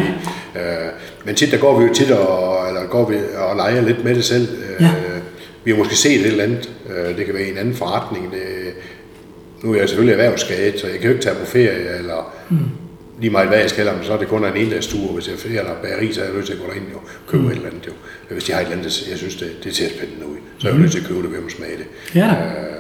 Ja. 0.56 0.62
Øh, 0.62 0.92
men 1.26 1.36
tit, 1.36 1.52
der 1.52 1.58
går 1.58 1.80
vi 1.80 1.86
jo 1.86 1.94
tit 1.94 2.12
og, 2.12 2.68
eller 2.68 2.82
går 2.90 3.10
vi 3.10 3.16
og 3.38 3.56
leger 3.56 3.82
lidt 3.82 4.04
med 4.04 4.16
det 4.16 4.26
selv. 4.26 4.48
Øh, 4.70 4.86
Ja. 4.86 4.90
Vi 5.64 5.72
har 5.72 5.78
måske 5.78 5.96
set 5.96 6.20
et 6.22 6.28
eller 6.28 6.44
andet. 6.44 6.70
Øh, 6.90 7.18
det 7.18 7.26
kan 7.26 7.34
være 7.34 7.44
en 7.44 7.58
anden 7.58 7.76
forretning. 7.76 8.32
Det, 8.32 8.40
nu 9.64 9.74
er 9.74 9.80
jeg 9.80 9.90
selvfølgelig 9.90 10.22
erhvervsskadet, 10.22 10.80
så 10.80 10.88
jeg 10.88 10.96
kan 10.96 11.04
jo 11.04 11.10
ikke 11.10 11.24
tage 11.24 11.36
på 11.36 11.46
ferie, 11.46 11.98
eller 12.00 12.34
mm. 12.50 12.58
Lige 13.20 13.30
meget 13.30 13.48
hvad 13.48 13.60
jeg 13.60 13.70
skal, 13.70 13.90
så 14.02 14.14
er 14.14 14.18
det 14.18 14.28
kun 14.28 14.46
en 14.46 14.56
endagstur. 14.56 15.14
Hvis 15.14 15.28
jeg 15.28 15.56
er 15.56 15.60
eller 15.60 15.76
bageri, 15.82 16.14
så 16.14 16.22
er 16.22 16.26
jeg 16.26 16.34
nødt 16.34 16.46
til 16.46 16.54
at 16.54 16.60
gå 16.60 16.66
derind 16.68 16.86
og 16.96 17.02
købe 17.28 17.44
mm. 17.44 17.50
et 17.50 17.56
eller 17.56 17.70
andet. 17.70 17.88
Jo. 17.88 17.92
Hvis 18.30 18.44
de 18.44 18.52
har 18.52 18.60
et 18.60 18.64
eller 18.64 18.78
andet, 18.78 19.10
jeg 19.10 19.18
synes, 19.18 19.36
det, 19.36 19.52
det 19.64 19.76
ser 19.76 19.90
spændende 19.90 20.28
ud, 20.28 20.38
så 20.58 20.68
er 20.68 20.72
jeg 20.72 20.76
mm. 20.76 20.82
nødt 20.82 20.92
til 20.92 21.00
at 21.00 21.06
købe 21.06 21.22
det, 21.22 21.32
ved 21.32 21.38
at 21.46 21.52
smage 21.52 21.78
det. 21.78 21.86
Ja 22.16 22.28
da. 22.28 22.74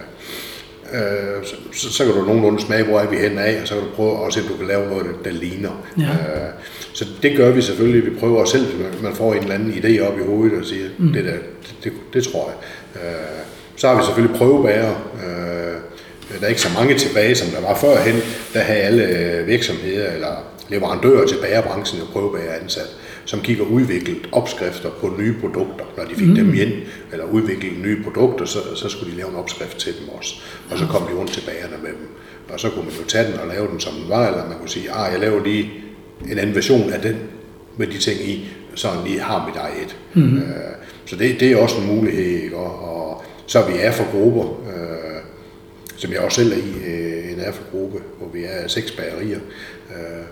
Øh, 0.93 1.45
så, 1.45 1.55
så, 1.73 1.93
så 1.93 2.05
kan 2.05 2.13
du 2.13 2.25
nogenlunde 2.25 2.61
smage, 2.61 2.83
hvor 2.83 2.99
er 2.99 3.09
vi 3.09 3.15
hen 3.17 3.37
af, 3.37 3.61
og 3.61 3.67
så 3.67 3.73
kan 3.73 3.83
du 3.83 3.89
prøve 3.95 4.27
at 4.27 4.33
se, 4.33 4.41
om 4.41 4.47
du 4.47 4.57
kan 4.57 4.67
lave 4.67 4.89
noget, 4.89 5.05
der, 5.05 5.31
der 5.31 5.37
ligner. 5.37 5.85
Ja. 5.97 6.03
Øh, 6.03 6.49
så 6.93 7.05
det 7.23 7.37
gør 7.37 7.51
vi 7.51 7.61
selvfølgelig. 7.61 8.05
Vi 8.05 8.19
prøver 8.19 8.41
os 8.41 8.49
selv, 8.49 8.65
man 9.03 9.13
får 9.13 9.33
en 9.33 9.41
eller 9.41 9.55
anden 9.55 9.73
idé 9.73 9.99
op 9.99 10.19
i 10.19 10.23
hovedet 10.23 10.59
og 10.59 10.65
siger, 10.65 10.85
mm. 10.97 11.13
det 11.13 11.25
der, 11.25 11.31
det, 11.31 11.75
det, 11.83 11.91
det 12.13 12.23
tror 12.23 12.49
jeg. 12.49 12.55
Øh, 13.03 13.43
så 13.75 13.87
har 13.87 13.97
vi 13.97 14.03
selvfølgelig 14.05 14.37
prøvebærer. 14.37 14.91
Øh, 15.25 15.72
der 16.39 16.45
er 16.45 16.49
ikke 16.49 16.61
så 16.61 16.69
mange 16.79 16.97
tilbage, 16.97 17.35
som 17.35 17.47
der 17.47 17.61
var 17.61 17.75
førhen. 17.75 18.15
Der 18.53 18.59
havde 18.59 18.79
alle 18.79 19.03
øh, 19.03 19.47
virksomheder 19.47 20.11
eller 20.11 20.53
leverandører 20.69 21.27
til 21.27 21.37
bagerbranchen 21.41 22.01
og 22.01 22.07
prøvebærer 22.07 22.59
ansat, 22.61 22.89
som 23.25 23.41
gik 23.41 23.59
og 23.59 23.71
udviklede 23.71 24.19
opskrifter 24.31 24.89
på 24.89 25.15
nye 25.19 25.35
produkter. 25.41 25.85
Når 25.97 26.03
de 26.03 26.15
fik 26.15 26.27
mm. 26.27 26.35
dem 26.35 26.53
ind, 26.53 26.73
eller 27.11 27.25
udviklede 27.25 27.81
nye 27.81 28.03
produkter, 28.03 28.45
så, 28.45 28.59
så 28.75 28.89
skulle 28.89 29.11
de 29.11 29.17
lave 29.17 29.29
en 29.29 29.35
opskrift 29.35 29.77
til 29.77 29.93
dem 29.99 30.09
også. 30.09 30.35
Og 30.71 30.77
så 30.77 30.85
kom 30.85 31.07
de 31.07 31.13
rundt 31.13 31.31
til 31.31 31.41
bagerne 31.41 31.83
med 31.83 31.89
dem. 31.89 32.07
Og 32.53 32.59
så 32.59 32.69
kunne 32.69 32.85
man 32.85 32.93
jo 32.93 33.05
tage 33.07 33.31
den 33.31 33.39
og 33.39 33.47
lave 33.47 33.67
den, 33.67 33.79
som 33.79 33.93
den 33.93 34.09
var, 34.09 34.27
eller 34.27 34.47
man 34.47 34.57
kunne 34.59 34.69
sige, 34.69 34.91
ah, 34.91 35.11
jeg 35.11 35.19
laver 35.19 35.43
lige 35.43 35.71
en 36.31 36.37
anden 36.39 36.55
version 36.55 36.93
af 36.93 37.01
den, 37.01 37.15
med 37.77 37.87
de 37.87 37.97
ting 37.97 38.29
i, 38.29 38.49
så 38.75 38.87
lige 39.05 39.19
har 39.19 39.45
mit 39.47 39.55
eget. 39.55 39.97
Mm. 40.13 40.37
Øh, 40.37 40.43
så 41.05 41.15
det, 41.15 41.39
det 41.39 41.51
er 41.51 41.57
også 41.57 41.77
en 41.77 41.87
mulighed, 41.95 42.43
ikke? 42.43 42.57
Og, 42.57 42.95
og 42.95 43.23
så 43.47 43.59
er 43.59 43.71
vi 43.71 43.73
er 43.79 43.91
for 43.91 44.11
grupper, 44.11 44.43
øh, 44.43 45.12
som 45.97 46.11
jeg 46.11 46.19
også 46.19 46.41
selv 46.41 46.51
er 46.51 46.57
i, 46.57 46.91
øh, 46.91 47.31
en 47.33 47.39
AFA-gruppe, 47.39 47.99
hvor 48.17 48.29
vi 48.33 48.43
er 48.43 48.67
seks 48.67 48.91
bagerier. 48.91 49.39
Øh, 49.89 50.25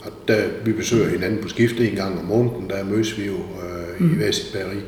og 0.00 0.12
der, 0.28 0.42
vi 0.64 0.72
besøger 0.72 1.08
hinanden 1.08 1.42
på 1.42 1.48
skift 1.48 1.80
en 1.80 1.96
gang 1.96 2.18
om 2.18 2.24
måneden, 2.24 2.70
der 2.70 2.84
mødes 2.84 3.18
vi 3.18 3.26
jo 3.26 3.32
øh, 3.32 4.00
mm. 4.00 4.12
i 4.12 4.16
hver 4.16 4.30
sit 4.30 4.52
bageri. 4.52 4.80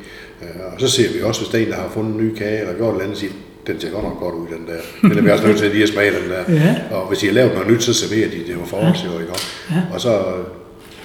Øh, 0.43 0.73
og 0.73 0.81
så 0.81 0.89
ser 0.89 1.13
vi 1.13 1.23
også, 1.23 1.41
hvis 1.41 1.51
der 1.51 1.59
er 1.59 1.63
en, 1.63 1.69
der 1.69 1.77
har 1.77 1.91
fundet 1.95 2.15
en 2.15 2.27
ny 2.27 2.35
kage, 2.35 2.61
eller 2.61 2.75
gjort 2.75 2.89
et 2.89 2.93
eller 2.93 3.05
andet, 3.05 3.19
siger, 3.19 3.33
den 3.67 3.81
ser 3.81 3.91
godt 3.91 4.05
nok 4.05 4.19
godt 4.21 4.35
ud, 4.35 4.47
den 4.47 4.67
der. 4.67 4.81
Den 5.09 5.19
er 5.19 5.23
vi 5.23 5.31
også 5.31 5.47
nødt 5.47 5.59
til 5.59 5.71
lige 5.71 5.83
at 5.83 5.89
smage, 5.89 6.11
den 6.11 6.31
der. 6.31 6.55
Ja. 6.65 6.77
Og 6.91 7.09
hvis 7.09 7.19
de 7.19 7.27
har 7.27 7.33
lavet 7.33 7.53
noget 7.53 7.69
nyt, 7.69 7.83
så 7.83 7.95
serverer 7.95 8.31
de 8.31 8.39
det 8.39 8.53
jo 8.53 8.65
for 8.65 8.77
os, 8.77 9.05
jo, 9.05 9.21
ikke? 9.21 9.33
Ja. 9.71 9.83
Og 9.93 10.01
så 10.01 10.23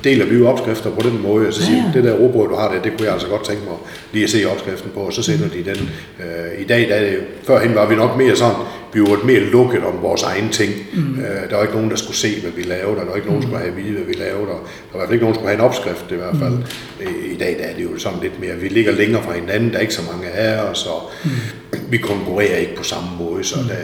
deler 0.04 0.26
vi 0.26 0.36
jo 0.36 0.48
opskrifter 0.48 0.92
på 0.92 1.10
den 1.10 1.22
måde, 1.22 1.48
og 1.48 1.54
så 1.54 1.66
siger 1.66 1.78
Ja, 1.78 1.84
ja, 1.86 1.92
det 1.94 2.04
der 2.04 2.14
råbrød, 2.14 2.48
du 2.48 2.56
har 2.56 2.72
der, 2.74 2.82
det 2.82 2.92
kunne 2.92 3.06
jeg 3.06 3.14
altså 3.14 3.28
godt 3.28 3.46
tænke 3.46 3.64
mig 3.64 3.78
lige 4.14 4.24
at 4.24 4.30
se 4.30 4.46
opskriften 4.52 4.92
på, 4.94 5.00
og 5.00 5.14
så 5.14 5.24
sender 5.24 5.48
de 5.50 5.64
den. 5.64 5.90
Øh, 6.20 6.62
I 6.62 6.64
dag, 6.64 6.90
der 6.90 6.96
er 6.96 7.10
det, 7.10 7.20
førhen 7.44 7.76
var 7.76 7.86
vi 7.90 7.96
nok 7.96 8.18
mere 8.18 8.36
sådan, 8.36 8.56
vi 8.94 9.02
var 9.02 9.24
mere 9.26 9.40
lukket 9.40 9.84
om 9.84 10.02
vores 10.02 10.24
egen 10.24 10.50
ting. 10.50 10.74
Mm. 10.94 11.20
Øh, 11.20 11.50
der 11.50 11.56
var 11.56 11.62
ikke 11.62 11.76
nogen, 11.76 11.90
der 11.90 11.96
skulle 11.96 12.18
se, 12.18 12.42
hvad 12.42 12.52
vi 12.52 12.62
lavede, 12.62 12.88
og 12.88 12.96
der 12.98 13.06
var 13.06 13.16
ikke 13.16 13.28
nogen, 13.28 13.42
der 13.42 13.48
skulle 13.48 13.60
have 13.64 13.72
at 13.78 13.78
vide, 13.78 13.94
hvad 13.94 14.06
vi 14.06 14.14
lavede, 14.14 14.48
og 14.48 14.48
der 14.92 14.98
var 14.98 15.04
i 15.04 15.08
hvert 15.08 15.08
fald 15.08 15.14
ikke 15.14 15.24
nogen, 15.26 15.34
der 15.36 15.40
skulle 15.40 15.50
have 15.50 15.60
en 15.64 15.66
opskrift 15.70 16.06
i 16.12 16.16
hvert 16.16 16.36
fald. 16.40 16.54
Mm. 16.54 17.32
I 17.32 17.38
dag 17.38 17.56
der 17.60 17.64
er 17.66 17.76
det 17.76 17.84
jo 17.84 17.98
sådan 17.98 18.20
lidt 18.22 18.40
mere, 18.40 18.56
vi 18.56 18.68
ligger 18.68 18.92
længere 18.92 19.24
fra 19.24 19.34
hinanden, 19.34 19.70
der 19.72 19.78
er 19.78 19.82
ikke 19.82 19.94
så 19.94 20.02
mange 20.14 20.28
af 20.30 20.62
os, 20.70 20.86
og 20.86 21.02
mm. 21.24 21.30
vi 21.90 21.98
konkurrerer 21.98 22.58
ikke 22.58 22.76
på 22.76 22.84
samme 22.84 23.10
måde, 23.20 23.44
så 23.44 23.56
der, 23.70 23.76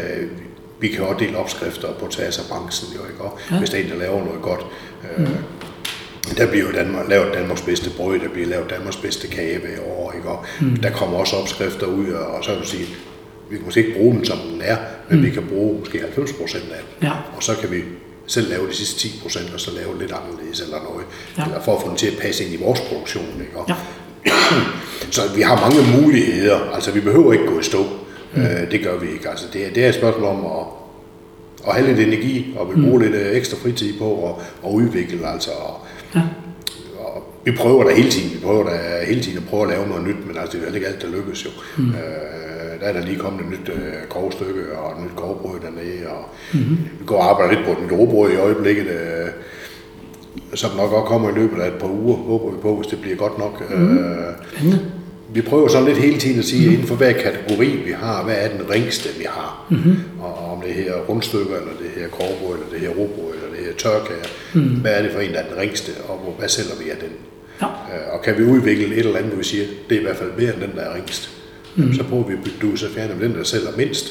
vi 0.79 0.87
kan 0.87 1.03
også 1.03 1.25
dele 1.25 1.37
opskrifter 1.37 1.87
på 1.99 2.07
tværs 2.07 2.37
af 2.37 2.43
branchen, 2.49 2.89
jo, 2.95 2.99
ikke? 3.09 3.21
Og 3.21 3.39
Ja. 3.51 3.57
hvis 3.59 3.69
der 3.69 3.77
er 3.77 3.81
en, 3.83 3.89
der 3.89 3.95
laver 3.95 4.25
noget 4.25 4.41
godt. 4.41 4.65
Øh, 5.17 5.27
Der 6.37 6.47
bliver 6.47 6.65
jo 6.65 6.71
Danmark, 6.71 7.09
lavet 7.09 7.33
Danmarks 7.33 7.61
bedste 7.61 7.89
brød, 7.97 8.19
der 8.19 8.29
bliver 8.29 8.47
lavet 8.47 8.69
Danmarks 8.69 8.97
bedste 8.97 9.27
kage 9.27 9.59
hver 9.59 9.83
år, 9.87 10.13
ikke? 10.17 10.29
Og 10.29 10.45
mm. 10.61 10.75
der 10.75 10.89
kommer 10.89 11.17
også 11.17 11.35
opskrifter 11.35 11.85
ud, 11.87 12.07
og, 12.09 12.25
og 12.27 12.43
så 12.43 12.51
kan 12.51 12.59
du 12.61 12.67
sige, 12.67 12.85
vi 13.49 13.55
kan 13.55 13.65
måske 13.65 13.85
ikke 13.85 13.97
bruge 13.97 14.15
den, 14.15 14.25
som 14.25 14.37
den 14.37 14.61
er, 14.61 14.77
men 15.09 15.19
mm. 15.19 15.25
vi 15.25 15.29
kan 15.29 15.43
bruge 15.49 15.79
måske 15.79 15.99
90 15.99 16.33
procent 16.33 16.63
af 16.63 16.79
den. 16.79 17.07
Ja. 17.07 17.13
Og 17.35 17.43
så 17.43 17.55
kan 17.61 17.71
vi 17.71 17.81
selv 18.27 18.49
lave 18.49 18.67
de 18.67 18.73
sidste 18.75 18.99
10 18.99 19.19
procent, 19.21 19.53
og 19.53 19.59
så 19.59 19.71
lave 19.75 19.99
lidt 19.99 20.11
anderledes 20.11 20.61
eller 20.61 20.77
noget. 20.89 21.05
Ja. 21.37 21.43
Eller 21.45 21.61
for 21.61 21.75
at 21.75 21.81
få 21.81 21.89
den 21.89 21.97
til 21.97 22.07
at 22.07 22.17
passe 22.21 22.43
ind 22.43 22.53
i 22.53 22.57
vores 22.57 22.81
produktion. 22.81 23.25
Ikke? 23.39 23.57
Og, 23.57 23.69
Ja. 23.69 23.75
så 25.15 25.21
vi 25.35 25.41
har 25.41 25.69
mange 25.69 26.01
muligheder. 26.01 26.59
Altså, 26.73 26.91
vi 26.91 26.99
behøver 26.99 27.33
ikke 27.33 27.45
gå 27.45 27.59
i 27.59 27.63
stå. 27.63 27.85
Mm. 28.35 28.41
Øh, 28.41 28.71
det 28.71 28.83
gør 28.83 28.99
vi 28.99 29.07
ikke. 29.13 29.29
Altså, 29.29 29.45
det, 29.53 29.65
er, 29.67 29.73
det 29.73 29.85
er 29.85 29.89
et 29.89 29.95
spørgsmål 29.95 30.25
om 30.29 30.45
at, 30.45 30.65
at 31.67 31.73
have 31.73 31.87
lidt 31.87 32.07
energi, 32.07 32.55
og 32.57 32.69
vi 32.69 32.81
bruger 32.81 32.97
mm. 32.97 33.03
lidt 33.03 33.15
øh, 33.15 33.35
ekstra 33.35 33.57
fritid 33.57 33.99
på 33.99 34.29
at, 34.29 34.45
at 34.65 34.71
udvikle. 34.71 35.27
Altså, 35.27 35.51
og, 35.51 35.81
Ja. 36.15 36.21
Og 37.45 37.51
vi 37.51 37.57
prøver 37.57 37.83
da 37.83 37.95
hele 37.95 38.11
tiden. 38.11 38.29
Vi 38.33 38.39
prøver 38.43 38.69
da 38.69 39.05
hele 39.07 39.21
tiden 39.21 39.37
at 39.37 39.43
prøve 39.49 39.63
at 39.63 39.69
lave 39.69 39.87
noget 39.87 40.03
nyt, 40.07 40.27
men 40.27 40.37
altså, 40.37 40.51
det 40.51 40.57
er 40.57 40.63
heller 40.71 40.75
ikke 40.75 40.87
alt, 40.87 41.01
der 41.01 41.07
lykkes 41.17 41.45
jo. 41.45 41.49
Mm. 41.77 41.89
Øh, 41.89 41.95
der 42.81 42.85
er 42.87 42.93
der 42.93 43.05
lige 43.05 43.17
kommet 43.19 43.41
et 43.41 43.49
nyt 43.51 43.69
øh, 43.75 43.93
kogestykke 44.09 44.77
og 44.77 44.91
et 44.91 45.03
nyt 45.05 45.15
kogebrød 45.15 45.59
dernede, 45.59 46.07
og 46.09 46.25
mm-hmm. 46.53 46.77
vi 46.99 47.05
går 47.05 47.17
og 47.17 47.29
arbejder 47.29 47.53
lidt 47.53 47.65
på 47.65 47.71
et 47.71 47.77
nyt 47.83 48.31
i 48.33 48.35
øjeblikket, 48.35 48.87
øh, 48.87 49.27
som 50.53 50.69
nok 50.77 50.91
også 50.91 51.05
kommer 51.07 51.29
i 51.29 51.33
løbet 51.33 51.61
af 51.61 51.67
et 51.67 51.73
par 51.73 51.87
uger, 51.89 52.15
håber 52.17 52.51
vi 52.51 52.57
på, 52.61 52.75
hvis 52.75 52.87
det 52.87 53.01
bliver 53.01 53.15
godt 53.17 53.37
nok. 53.37 53.69
Mm. 53.77 53.97
Øh, 53.97 54.33
Spændende. 54.53 54.79
vi 55.33 55.41
prøver 55.41 55.67
sådan 55.67 55.87
lidt 55.87 55.97
hele 55.97 56.17
tiden 56.17 56.39
at 56.39 56.45
sige, 56.45 56.67
mm. 56.67 56.73
inden 56.73 56.87
for 56.87 56.95
hver 56.95 57.11
kategori 57.13 57.67
vi 57.85 57.91
har, 57.91 58.23
hvad 58.23 58.35
er 58.37 58.47
den 58.57 58.69
ringste 58.69 59.09
vi 59.17 59.25
har. 59.29 59.65
Mm-hmm. 59.69 59.95
Og 60.21 60.51
om 60.51 60.61
det 60.61 60.73
her 60.73 60.93
rundstykker, 61.09 61.55
eller 61.55 61.71
det 61.81 62.01
her 62.01 62.07
korbrød, 62.07 62.53
eller 62.55 62.69
det 62.71 62.79
her 62.79 62.89
robrød, 62.89 63.33
eller 63.35 63.55
det 63.57 63.65
her 63.65 63.73
tørkager. 63.73 64.27
Mm. 64.53 64.61
Hvad 64.61 64.91
er 64.91 65.01
det 65.01 65.11
for 65.11 65.19
en, 65.19 65.31
der 65.31 65.39
er 65.39 65.47
den 65.49 65.57
ringste, 65.57 65.91
og 66.09 66.17
hvor- 66.17 66.35
hvad 66.39 66.49
sælger 66.49 66.75
vi 66.83 66.89
af 66.89 66.97
den? 66.97 67.09
Ja. 67.61 67.65
Øh, 67.65 68.13
Og 68.13 68.21
kan 68.21 68.37
vi 68.37 68.43
udvikle 68.43 68.85
et 68.85 68.99
eller 68.99 69.15
andet, 69.15 69.31
hvor 69.31 69.37
vi 69.37 69.43
siger, 69.43 69.65
det 69.89 69.95
er 69.95 69.99
i 69.99 70.03
hvert 70.03 70.17
fald 70.17 70.29
mere 70.37 70.53
end 70.53 70.61
den, 70.61 70.71
der 70.75 70.81
er 70.81 70.95
ringst. 70.95 71.29
Mm. 71.75 71.93
Så 71.93 72.03
prøver 72.03 72.27
vi 72.27 72.33
at 72.33 72.39
bygge 72.43 72.57
det 72.61 72.67
ud, 72.73 72.77
så 72.77 72.85
fjerner 72.95 73.15
vi 73.15 73.25
den, 73.25 73.35
der 73.35 73.43
sælger 73.43 73.71
mindst, 73.77 74.05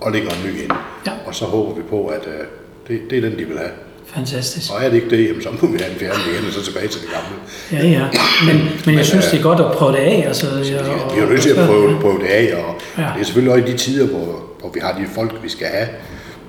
og 0.00 0.12
lægger 0.12 0.30
en 0.30 0.36
ny 0.46 0.62
ind. 0.62 0.70
Ja. 1.06 1.12
Og 1.26 1.34
så 1.34 1.44
håber 1.44 1.74
vi 1.74 1.82
på, 1.90 2.06
at 2.06 2.22
øh, 2.26 2.44
det, 2.88 3.10
det 3.10 3.18
er 3.18 3.22
den, 3.22 3.38
de 3.38 3.44
vil 3.44 3.58
have. 3.58 3.70
Fantastisk. 4.06 4.72
Og 4.74 4.84
er 4.84 4.88
det 4.88 4.96
ikke 4.96 5.10
det, 5.10 5.28
jamen, 5.28 5.42
så 5.42 5.48
må 5.62 5.68
vi 5.68 5.78
have 5.78 5.90
den 5.90 5.98
fjernet 6.00 6.20
igen, 6.32 6.46
og 6.46 6.52
så 6.52 6.62
tilbage 6.64 6.88
til 6.88 7.00
det 7.00 7.08
gamle. 7.10 7.36
Ja, 7.72 7.88
ja. 8.00 8.06
Men, 8.46 8.68
men 8.86 8.94
jeg 8.94 9.06
synes, 9.06 9.26
det 9.26 9.38
er 9.38 9.42
godt 9.42 9.60
at 9.60 9.72
prøve 9.72 9.92
det 9.92 9.98
af. 9.98 10.24
Altså, 10.26 10.46
jeg, 10.56 10.84
Vi 11.14 11.18
er 11.20 11.22
jo 11.24 11.28
nødt 11.30 11.42
til 11.42 11.50
at 11.50 11.66
prøve, 11.66 12.00
prøve 12.00 12.18
det 12.18 12.26
af, 12.26 12.54
og 12.64 12.74
Ja. 12.98 13.02
ja. 13.02 13.08
det 13.14 13.20
er 13.20 13.24
selvfølgelig 13.24 13.52
også 13.54 13.64
i 13.66 13.72
de 13.72 13.76
tider, 13.78 14.06
hvor, 14.06 14.44
hvor 14.60 14.70
vi 14.74 14.80
har 14.80 14.92
de 14.98 15.06
folk, 15.14 15.32
vi 15.42 15.48
skal 15.48 15.66
have. 15.66 15.88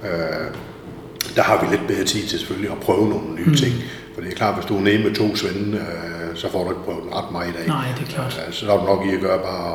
Øh, 0.06 0.48
der 1.36 1.42
har 1.42 1.66
vi 1.66 1.76
lidt 1.76 1.88
bedre 1.88 2.04
tid 2.04 2.22
til 2.28 2.40
selvfølgelig 2.40 2.72
at 2.72 2.78
prøve 2.78 3.10
nogle 3.10 3.36
nye 3.36 3.46
mm. 3.46 3.56
ting. 3.56 3.74
For 4.14 4.22
det 4.22 4.32
er 4.32 4.36
klart, 4.36 4.56
hvis 4.56 4.66
du 4.66 4.78
er 4.78 4.82
nede 4.82 5.04
med 5.04 5.16
to 5.16 5.36
svende, 5.36 5.78
øh, 5.78 6.11
så 6.42 6.52
får 6.52 6.64
du 6.64 6.70
ikke 6.70 6.84
prøvet 6.86 7.04
ret 7.16 7.32
meget 7.32 7.50
i 7.50 7.52
dag. 7.58 7.68
Nej, 7.68 7.86
det 7.98 8.08
er 8.08 8.12
klart. 8.12 8.42
Øh, 8.48 8.54
så 8.54 8.66
der 8.66 8.74
er 8.74 8.78
du 8.78 8.86
nok 8.86 9.06
i 9.06 9.16
at 9.16 9.22
gøre 9.22 9.40
bare 9.40 9.74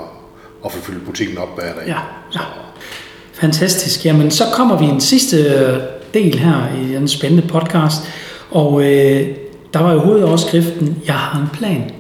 at, 0.65 0.73
få 0.73 0.81
fyldt 0.81 1.07
butikken 1.07 1.39
op 1.39 1.55
hver 1.55 1.73
dag. 1.73 1.87
Ja, 1.87 1.99
ja. 2.35 2.41
Fantastisk. 3.33 4.05
Jamen, 4.07 4.31
så 4.31 4.45
kommer 4.53 4.79
vi 4.79 4.85
i 4.85 4.89
en 4.89 5.01
sidste 5.01 5.37
øh, 5.37 5.79
del 6.15 6.39
her 6.39 6.77
i 6.83 6.95
den 6.95 7.09
spændende 7.09 7.49
podcast. 7.49 8.03
Og 8.51 8.83
øh, 8.83 9.29
der 9.75 9.81
var 9.81 9.93
jo 9.93 9.99
hovedoverskriften, 9.99 11.03
jeg 11.07 11.15
har 11.15 11.41
en 11.41 11.49
plan. 11.59 11.91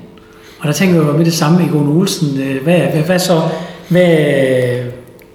Og 0.58 0.66
der 0.66 0.72
tænker 0.72 0.94
jeg 0.94 1.06
jo 1.06 1.12
med 1.12 1.24
det 1.24 1.34
samme, 1.34 1.64
Egon 1.64 1.96
Olsen. 1.98 2.40
Øh, 2.40 2.62
hvad, 2.62 2.78
hvad, 2.78 3.02
hvad 3.02 3.18
så? 3.18 3.42
Hvad, 3.88 4.16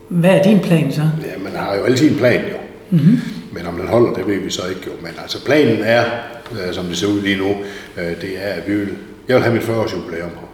hvad 0.10 0.30
er 0.30 0.44
din 0.44 0.60
plan 0.60 0.92
så? 0.92 1.02
Ja, 1.02 1.44
man 1.44 1.56
har 1.56 1.76
jo 1.76 1.84
altid 1.84 2.12
en 2.12 2.18
plan 2.18 2.42
jo. 2.42 2.58
Mm-hmm. 2.90 3.20
Men 3.52 3.68
om 3.68 3.78
den 3.78 3.88
holder, 3.88 4.14
det 4.14 4.28
ved 4.28 4.40
vi 4.40 4.50
så 4.50 4.62
ikke 4.70 4.82
jo. 4.88 4.92
Men 5.02 5.12
altså 5.22 5.46
planen 5.46 5.84
er, 5.84 6.04
øh, 6.52 6.74
som 6.74 6.86
det 6.86 6.98
ser 6.98 7.08
ud 7.08 7.22
lige 7.22 7.38
nu, 7.38 7.50
øh, 7.98 8.22
det 8.22 8.30
er, 8.36 8.54
at 8.54 8.68
vi 8.68 8.76
vil, 8.76 8.90
jeg 9.28 9.36
vil 9.36 9.44
have 9.44 9.56
mit 9.56 9.64
40-års 9.64 9.94
jubilæum 9.94 10.30
her. 10.30 10.52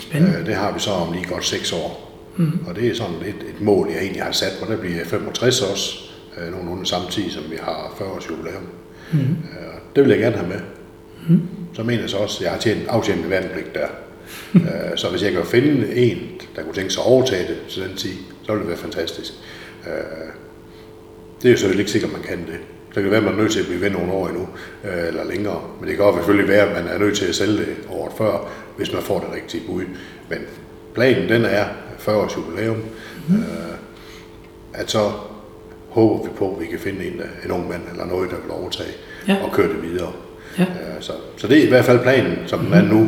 Spændende. 0.00 0.38
Øh, 0.38 0.46
det 0.46 0.54
har 0.54 0.72
vi 0.72 0.80
så 0.80 0.90
om 0.90 1.12
lige 1.12 1.28
godt 1.28 1.44
6 1.44 1.72
år. 1.72 2.06
Mm. 2.36 2.58
Og 2.66 2.76
det 2.76 2.88
er 2.88 2.94
sådan 2.94 3.14
et, 3.14 3.48
et 3.54 3.60
mål, 3.60 3.88
jeg 3.90 3.98
egentlig 3.98 4.22
har 4.22 4.32
sat, 4.32 4.52
hvor 4.58 4.66
der 4.66 4.80
bliver 4.80 5.04
65 5.04 5.60
også, 5.60 5.98
øh, 6.38 6.50
nogenlunde 6.52 6.86
samtidig, 6.86 7.32
som 7.32 7.42
vi 7.50 7.56
har 7.62 7.94
40 7.98 8.08
års 8.08 8.30
jubilæum. 8.30 8.62
Mm. 9.12 9.18
Øh, 9.18 9.26
det 9.96 10.04
vil 10.04 10.10
jeg 10.10 10.18
gerne 10.18 10.36
have 10.36 10.48
med. 10.48 10.60
Mm. 11.28 11.42
Så 11.72 11.82
mener 11.82 12.00
jeg 12.00 12.10
så 12.10 12.16
også, 12.16 12.38
at 12.38 12.44
jeg 12.44 12.50
har 12.52 12.58
tjent, 12.58 12.88
aftjent 12.88 13.20
min 13.20 13.30
værnepligt 13.30 13.74
der. 13.74 13.86
øh, 14.54 14.96
så 14.96 15.08
hvis 15.10 15.22
jeg 15.22 15.32
kan 15.32 15.46
finde 15.46 15.96
en, 15.96 16.18
der 16.56 16.62
kunne 16.62 16.74
tænke 16.74 16.90
sig 16.90 17.00
at 17.00 17.06
overtage 17.06 17.48
det 17.48 17.56
til 17.68 17.82
den 17.82 17.96
tid, 17.96 18.12
så 18.42 18.52
ville 18.52 18.60
det 18.60 18.68
være 18.68 18.78
fantastisk. 18.78 19.32
Øh, 19.86 19.92
det 21.42 21.48
er 21.48 21.52
jo 21.52 21.56
selvfølgelig 21.56 21.80
ikke 21.80 21.90
sikkert, 21.90 22.12
man 22.12 22.22
kan 22.22 22.38
det. 22.38 22.58
Så 22.96 23.00
kan 23.02 23.04
det 23.04 23.10
være, 23.10 23.20
at 23.20 23.24
man 23.24 23.34
er 23.34 23.42
nødt 23.42 23.52
til 23.52 23.60
at 23.60 23.66
blive 23.66 23.80
ved 23.80 23.90
nogle 23.90 24.12
år 24.12 24.28
endnu, 24.28 24.48
øh, 24.84 25.08
eller 25.08 25.24
længere. 25.24 25.60
Men 25.80 25.88
det 25.88 25.96
kan 25.96 26.04
også 26.04 26.16
selvfølgelig 26.18 26.48
være, 26.48 26.62
at 26.68 26.84
man 26.84 26.92
er 26.94 26.98
nødt 26.98 27.16
til 27.16 27.24
at 27.24 27.34
sælge 27.34 27.56
det 27.56 27.66
året 27.90 28.12
før, 28.18 28.48
hvis 28.76 28.92
man 28.92 29.02
får 29.02 29.18
det 29.18 29.28
rigtige 29.36 29.62
bud. 29.66 29.82
Men 30.30 30.38
planen, 30.94 31.28
den 31.28 31.44
er 31.44 31.64
40 31.98 32.16
års 32.16 32.36
jubilæum. 32.36 32.76
Mm. 33.28 33.34
Øh, 33.36 33.42
at 34.74 34.90
så 34.90 34.98
håber 35.90 36.22
vi 36.24 36.28
på, 36.38 36.50
at 36.54 36.60
vi 36.60 36.66
kan 36.66 36.78
finde 36.78 37.04
en, 37.06 37.20
en 37.44 37.50
ung 37.50 37.68
mand 37.68 37.82
eller 37.92 38.06
noget, 38.06 38.30
der 38.30 38.36
vil 38.42 38.50
overtage 38.50 38.90
Ja. 39.28 39.36
og 39.44 39.52
køre 39.52 39.68
det 39.68 39.82
videre. 39.90 40.12
Ja. 40.58 40.62
Øh, 40.62 41.00
så, 41.00 41.12
så 41.36 41.48
det 41.48 41.58
er 41.58 41.64
i 41.64 41.68
hvert 41.68 41.84
fald 41.84 42.00
planen, 42.00 42.36
som 42.46 42.58
den 42.58 42.72
er 42.72 42.82
nu. 42.82 43.00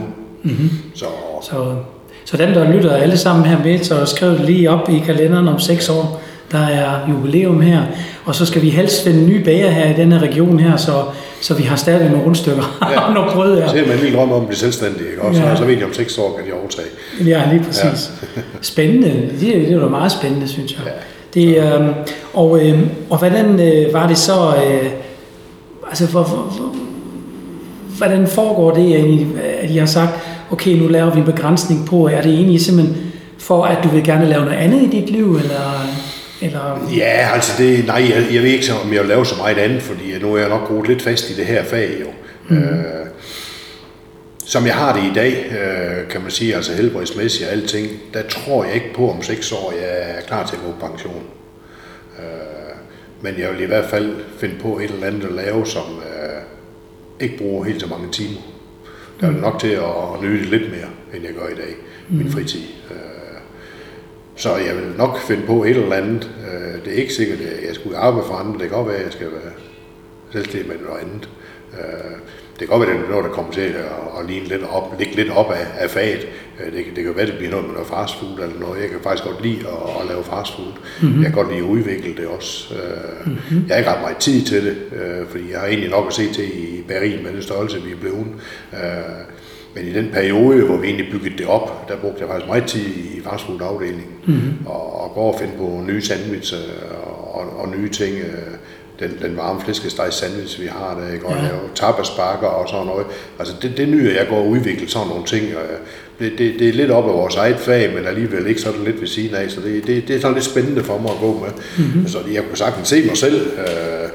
Mm-hmm. 0.42 0.70
Så 0.94 1.06
Så, 1.42 1.76
så 2.24 2.36
dem, 2.36 2.52
der 2.52 2.72
lytter 2.72 2.92
alle 2.96 3.16
sammen 3.18 3.46
her 3.46 3.62
med, 3.64 3.78
så 3.78 4.04
skriv 4.06 4.30
det 4.30 4.40
lige 4.40 4.70
op 4.70 4.88
i 4.88 5.02
kalenderen 5.06 5.48
om 5.48 5.58
6 5.58 5.88
år. 5.88 6.22
Der 6.52 6.58
er 6.66 7.08
jubilæum 7.10 7.60
her, 7.60 7.82
og 8.24 8.34
så 8.34 8.46
skal 8.46 8.62
vi 8.62 8.68
helst 8.70 9.04
finde 9.04 9.26
nye 9.26 9.44
bager 9.44 9.70
her 9.70 9.90
i 9.90 9.92
denne 9.96 10.18
region 10.18 10.58
her, 10.60 10.76
så, 10.76 10.92
så 11.40 11.54
vi 11.54 11.62
har 11.62 11.76
stadig 11.76 12.10
nogle 12.10 12.24
rundstykker 12.26 12.78
Ja. 12.90 13.00
og 13.00 13.12
nogle 13.14 13.30
brød 13.32 13.60
her. 13.60 13.68
så 13.68 13.74
man 13.74 13.84
en 13.84 13.98
lille 14.02 14.18
drøm 14.18 14.32
om 14.32 14.40
at 14.40 14.46
blive 14.46 14.58
selvstændig, 14.58 15.00
ikke? 15.10 15.22
Og 15.22 15.34
så, 15.34 15.42
Ja. 15.42 15.56
så 15.56 15.64
ved 15.64 15.74
jeg, 15.76 15.84
om 15.86 15.92
seks 15.94 16.18
år 16.18 16.36
kan 16.36 16.46
de 16.52 16.58
overtage. 16.60 16.86
Ja, 17.26 17.42
lige 17.52 17.64
præcis. 17.64 18.10
Ja. 18.36 18.40
spændende. 18.62 19.08
Det, 19.40 19.40
det 19.40 19.68
er 19.70 19.72
jo 19.72 19.88
meget 19.88 20.12
spændende, 20.12 20.48
synes 20.48 20.72
jeg. 20.72 20.80
Ja. 20.86 20.90
Det, 21.34 21.56
øh, 21.80 21.88
og, 22.34 22.66
øh, 22.66 22.78
og 23.10 23.18
hvordan 23.18 23.60
øh, 23.60 23.94
var 23.94 24.06
det 24.08 24.18
så... 24.18 24.54
Øh, 24.66 24.90
altså, 25.88 26.06
hvor, 26.06 26.22
hvor, 26.22 26.36
hvor, 26.36 26.74
hvordan 27.98 28.26
foregår 28.26 28.70
det, 28.74 28.94
at 28.94 29.04
I, 29.04 29.26
at 29.62 29.70
I 29.70 29.76
har 29.76 29.86
sagt, 29.86 30.10
okay, 30.50 30.70
nu 30.76 30.86
laver 30.88 31.10
vi 31.10 31.18
en 31.20 31.24
begrænsning 31.26 31.86
på, 31.86 32.06
er 32.08 32.22
det 32.22 32.32
egentlig 32.34 32.60
simpelthen 32.60 32.96
for, 33.38 33.64
at 33.64 33.78
du 33.84 33.88
vil 33.88 34.04
gerne 34.04 34.26
lave 34.28 34.44
noget 34.44 34.56
andet 34.58 34.82
i 34.82 34.86
dit 35.00 35.10
liv, 35.10 35.36
eller... 35.36 35.86
eller 36.40 36.88
Ja, 36.96 37.30
altså 37.34 37.62
det, 37.62 37.86
nej, 37.86 37.96
jeg, 37.96 38.26
jeg 38.32 38.42
ved 38.42 38.50
ikke, 38.50 38.66
så, 38.66 38.74
om 38.74 38.92
jeg 38.92 39.00
vil 39.00 39.08
lave 39.08 39.26
så 39.26 39.36
meget 39.36 39.58
andet, 39.58 39.82
fordi 39.82 40.18
nu 40.20 40.34
er 40.34 40.38
jeg 40.38 40.48
nok 40.48 40.68
gået 40.68 40.88
lidt 40.88 41.02
fast 41.02 41.30
i 41.30 41.36
det 41.36 41.46
her 41.46 41.64
fag 41.64 41.96
jo. 42.00 42.06
Mm. 42.48 42.62
Øh, 42.62 43.06
som 44.46 44.66
jeg 44.66 44.74
har 44.74 44.96
det 44.96 45.10
i 45.10 45.14
dag, 45.14 45.46
øh, 45.50 46.08
kan 46.08 46.20
man 46.22 46.30
sige, 46.30 46.54
altså 46.54 46.74
helbredsmæssigt 46.74 47.48
og 47.48 47.52
alting, 47.52 47.88
der 48.14 48.22
tror 48.22 48.64
jeg 48.64 48.74
ikke 48.74 48.94
på 48.94 49.10
om 49.10 49.22
seks 49.22 49.52
år, 49.52 49.72
jeg 49.72 50.16
er 50.16 50.20
klar 50.20 50.46
til 50.46 50.56
at 50.56 50.62
gå 50.62 50.70
på 50.70 50.86
pension. 50.86 51.22
Øh, 52.18 52.24
men 53.22 53.38
jeg 53.38 53.52
vil 53.52 53.60
i 53.60 53.66
hvert 53.66 53.90
fald 53.90 54.16
finde 54.38 54.54
på 54.60 54.78
et 54.78 54.90
eller 54.90 55.06
andet 55.06 55.24
at 55.24 55.32
lave, 55.32 55.66
som 55.66 55.82
øh, 55.82 56.42
ikke 57.20 57.38
bruger 57.38 57.64
helt 57.64 57.80
så 57.80 57.86
mange 57.86 58.12
timer. 58.12 58.40
Der 59.20 59.26
er 59.26 59.30
nok 59.30 59.60
til 59.60 59.68
at, 59.68 59.82
at 60.14 60.22
nyde 60.22 60.38
det 60.38 60.46
lidt 60.46 60.70
mere, 60.70 60.88
end 61.14 61.24
jeg 61.24 61.34
gør 61.34 61.48
i 61.48 61.54
dag, 61.54 61.74
min 62.08 62.32
fritid. 62.32 62.60
Øh, 62.90 63.07
så 64.38 64.56
jeg 64.56 64.76
vil 64.76 64.92
nok 64.98 65.18
finde 65.20 65.42
på 65.46 65.64
et 65.64 65.70
eller 65.70 65.96
andet. 65.96 66.30
Øh, 66.52 66.84
Det 66.84 66.92
er 66.92 66.96
ikke 66.96 67.12
sikkert, 67.14 67.40
at 67.40 67.66
jeg 67.66 67.74
skulle 67.74 67.96
arbejde 67.96 68.26
for 68.26 68.34
andre. 68.34 68.52
Det 68.52 68.60
kan 68.60 68.70
godt 68.70 68.88
være, 68.88 68.96
at 68.96 69.04
jeg 69.04 69.12
skal 69.12 69.26
være 69.26 69.52
selvstændig 70.32 70.68
med 70.68 70.76
noget 70.88 71.00
andet. 71.02 71.28
Øh, 71.78 72.10
Det 72.58 72.68
kan 72.68 72.78
godt 72.78 72.80
være, 72.88 72.96
at 72.96 73.00
det 73.00 73.06
er 73.06 73.10
noget, 73.10 73.24
der 73.24 73.30
kommer 73.30 73.52
til 73.52 73.60
at, 73.60 73.74
at 74.20 74.26
ligne 74.28 74.46
lidt 74.48 74.62
op, 74.70 74.94
ligge 74.98 75.14
lidt 75.16 75.30
op 75.30 75.50
af, 75.50 75.66
af 75.78 75.90
faget. 75.90 76.28
Øh, 76.60 76.72
Det, 76.72 76.84
kan- 76.84 76.94
det 76.96 77.04
kan 77.04 77.12
være, 77.14 77.22
at 77.22 77.28
det 77.28 77.36
bliver 77.38 77.50
noget 77.50 77.66
med 77.66 77.72
noget 77.74 77.88
fast 77.88 78.14
food 78.20 78.38
eller 78.42 78.60
noget. 78.60 78.80
Jeg 78.82 78.90
kan 78.90 78.98
faktisk 79.02 79.24
godt 79.24 79.42
lide 79.42 79.58
at, 79.60 80.00
at 80.00 80.06
lave 80.08 80.24
fast 80.24 80.56
food. 80.56 80.72
Mm-hmm. 81.02 81.22
Jeg 81.22 81.24
kan 81.32 81.34
godt 81.34 81.48
lide 81.48 81.58
at 81.64 81.70
udvikle 81.76 82.14
det 82.16 82.26
også. 82.26 82.74
Mm-hmm. 83.26 83.64
Jeg 83.68 83.74
har 83.74 83.78
ikke 83.78 83.90
ret 83.90 84.00
meget 84.00 84.16
tid 84.16 84.42
til 84.46 84.66
det, 84.66 84.76
fordi 85.30 85.50
jeg 85.50 85.60
har 85.60 85.66
egentlig 85.66 85.90
nok 85.90 86.06
at 86.06 86.12
se 86.14 86.32
til 86.32 86.44
i 86.64 86.82
Berlin 86.88 87.22
med 87.22 87.32
den 87.32 87.42
størrelse, 87.42 87.82
vi 87.82 87.92
er 87.92 87.96
blevet. 88.00 88.26
Men 89.74 89.86
i 89.86 89.92
den 89.92 90.08
periode, 90.12 90.64
hvor 90.64 90.76
vi 90.76 90.86
egentlig 90.86 91.08
byggede 91.12 91.38
det 91.38 91.46
op, 91.46 91.88
der 91.88 91.96
brugte 91.96 92.20
jeg 92.20 92.28
faktisk 92.28 92.46
meget 92.48 92.64
tid 92.64 92.80
i 92.86 93.20
fastfood-afdelingen. 93.30 94.06
Mm-hmm. 94.26 94.66
Og, 94.66 95.02
og 95.02 95.10
gå 95.14 95.20
og 95.20 95.36
finde 95.40 95.52
på 95.58 95.80
nye 95.86 96.02
sandwich 96.02 96.54
og, 97.00 97.34
og, 97.34 97.60
og 97.60 97.68
nye 97.78 97.88
ting. 97.90 98.16
øh, 98.16 98.54
Den, 99.00 99.18
den 99.22 99.36
varme 99.36 99.60
flæskesteg 99.60 100.06
sandwich, 100.12 100.60
vi 100.62 100.66
har 100.66 101.00
der, 101.00 101.12
ikke? 101.12 101.26
og 101.26 101.32
Ja. 101.36 101.42
lave 101.42 101.60
tapasbakker 101.74 102.46
og 102.46 102.68
sådan 102.68 102.86
noget. 102.86 103.06
Altså 103.38 103.54
det, 103.62 103.76
det 103.76 103.88
nyder 103.88 104.12
jeg 104.12 104.26
går 104.28 104.36
og 104.36 104.48
udvikle 104.48 104.88
sådan 104.88 105.08
nogle 105.08 105.24
ting. 105.24 105.44
Øh, 105.44 105.78
det, 106.18 106.38
det, 106.38 106.54
det 106.58 106.68
er 106.68 106.72
lidt 106.72 106.90
op 106.90 107.08
af 107.08 107.14
vores 107.14 107.36
eget 107.36 107.56
fag, 107.58 107.94
men 107.94 108.06
alligevel 108.06 108.46
ikke 108.46 108.60
sådan 108.60 108.84
lidt 108.84 109.00
ved 109.00 109.06
siden 109.08 109.34
af. 109.34 109.50
Så 109.50 109.60
det, 109.60 109.86
det, 109.86 110.08
det 110.08 110.16
er 110.16 110.20
sådan 110.20 110.34
lidt 110.34 110.44
spændende 110.44 110.84
for 110.84 110.98
mig 110.98 111.10
at 111.10 111.16
gå 111.20 111.32
med. 111.44 111.84
Mm-hmm. 111.86 112.08
Så 112.08 112.18
jeg 112.32 112.42
kunne 112.48 112.58
sagtens 112.58 112.88
se 112.88 113.02
mig 113.06 113.16
selv 113.16 113.46
øh, 113.58 114.08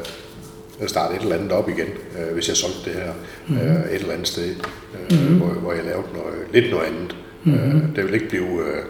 starte 0.90 1.16
et 1.16 1.22
eller 1.22 1.36
andet 1.36 1.52
op 1.52 1.70
igen, 1.70 1.88
øh, 1.88 2.34
hvis 2.34 2.48
jeg 2.48 2.58
solgte 2.58 2.80
det 2.86 2.94
her 2.94 3.14
øh, 3.50 3.96
et 3.96 4.02
eller 4.02 4.14
andet 4.14 4.28
sted, 4.28 4.50
øh, 4.50 5.20
mm-hmm. 5.20 5.38
hvor, 5.38 5.48
hvor 5.48 5.74
jeg 5.74 5.84
lavede 5.84 6.08
noget, 6.14 6.36
lidt 6.54 6.72
noget 6.72 6.86
andet. 6.86 7.16
Mm-hmm. 7.44 7.78
Øh, 7.78 7.96
det 7.96 8.06
vil 8.06 8.14
ikke 8.14 8.30
blive 8.30 8.60
øh, 8.60 8.84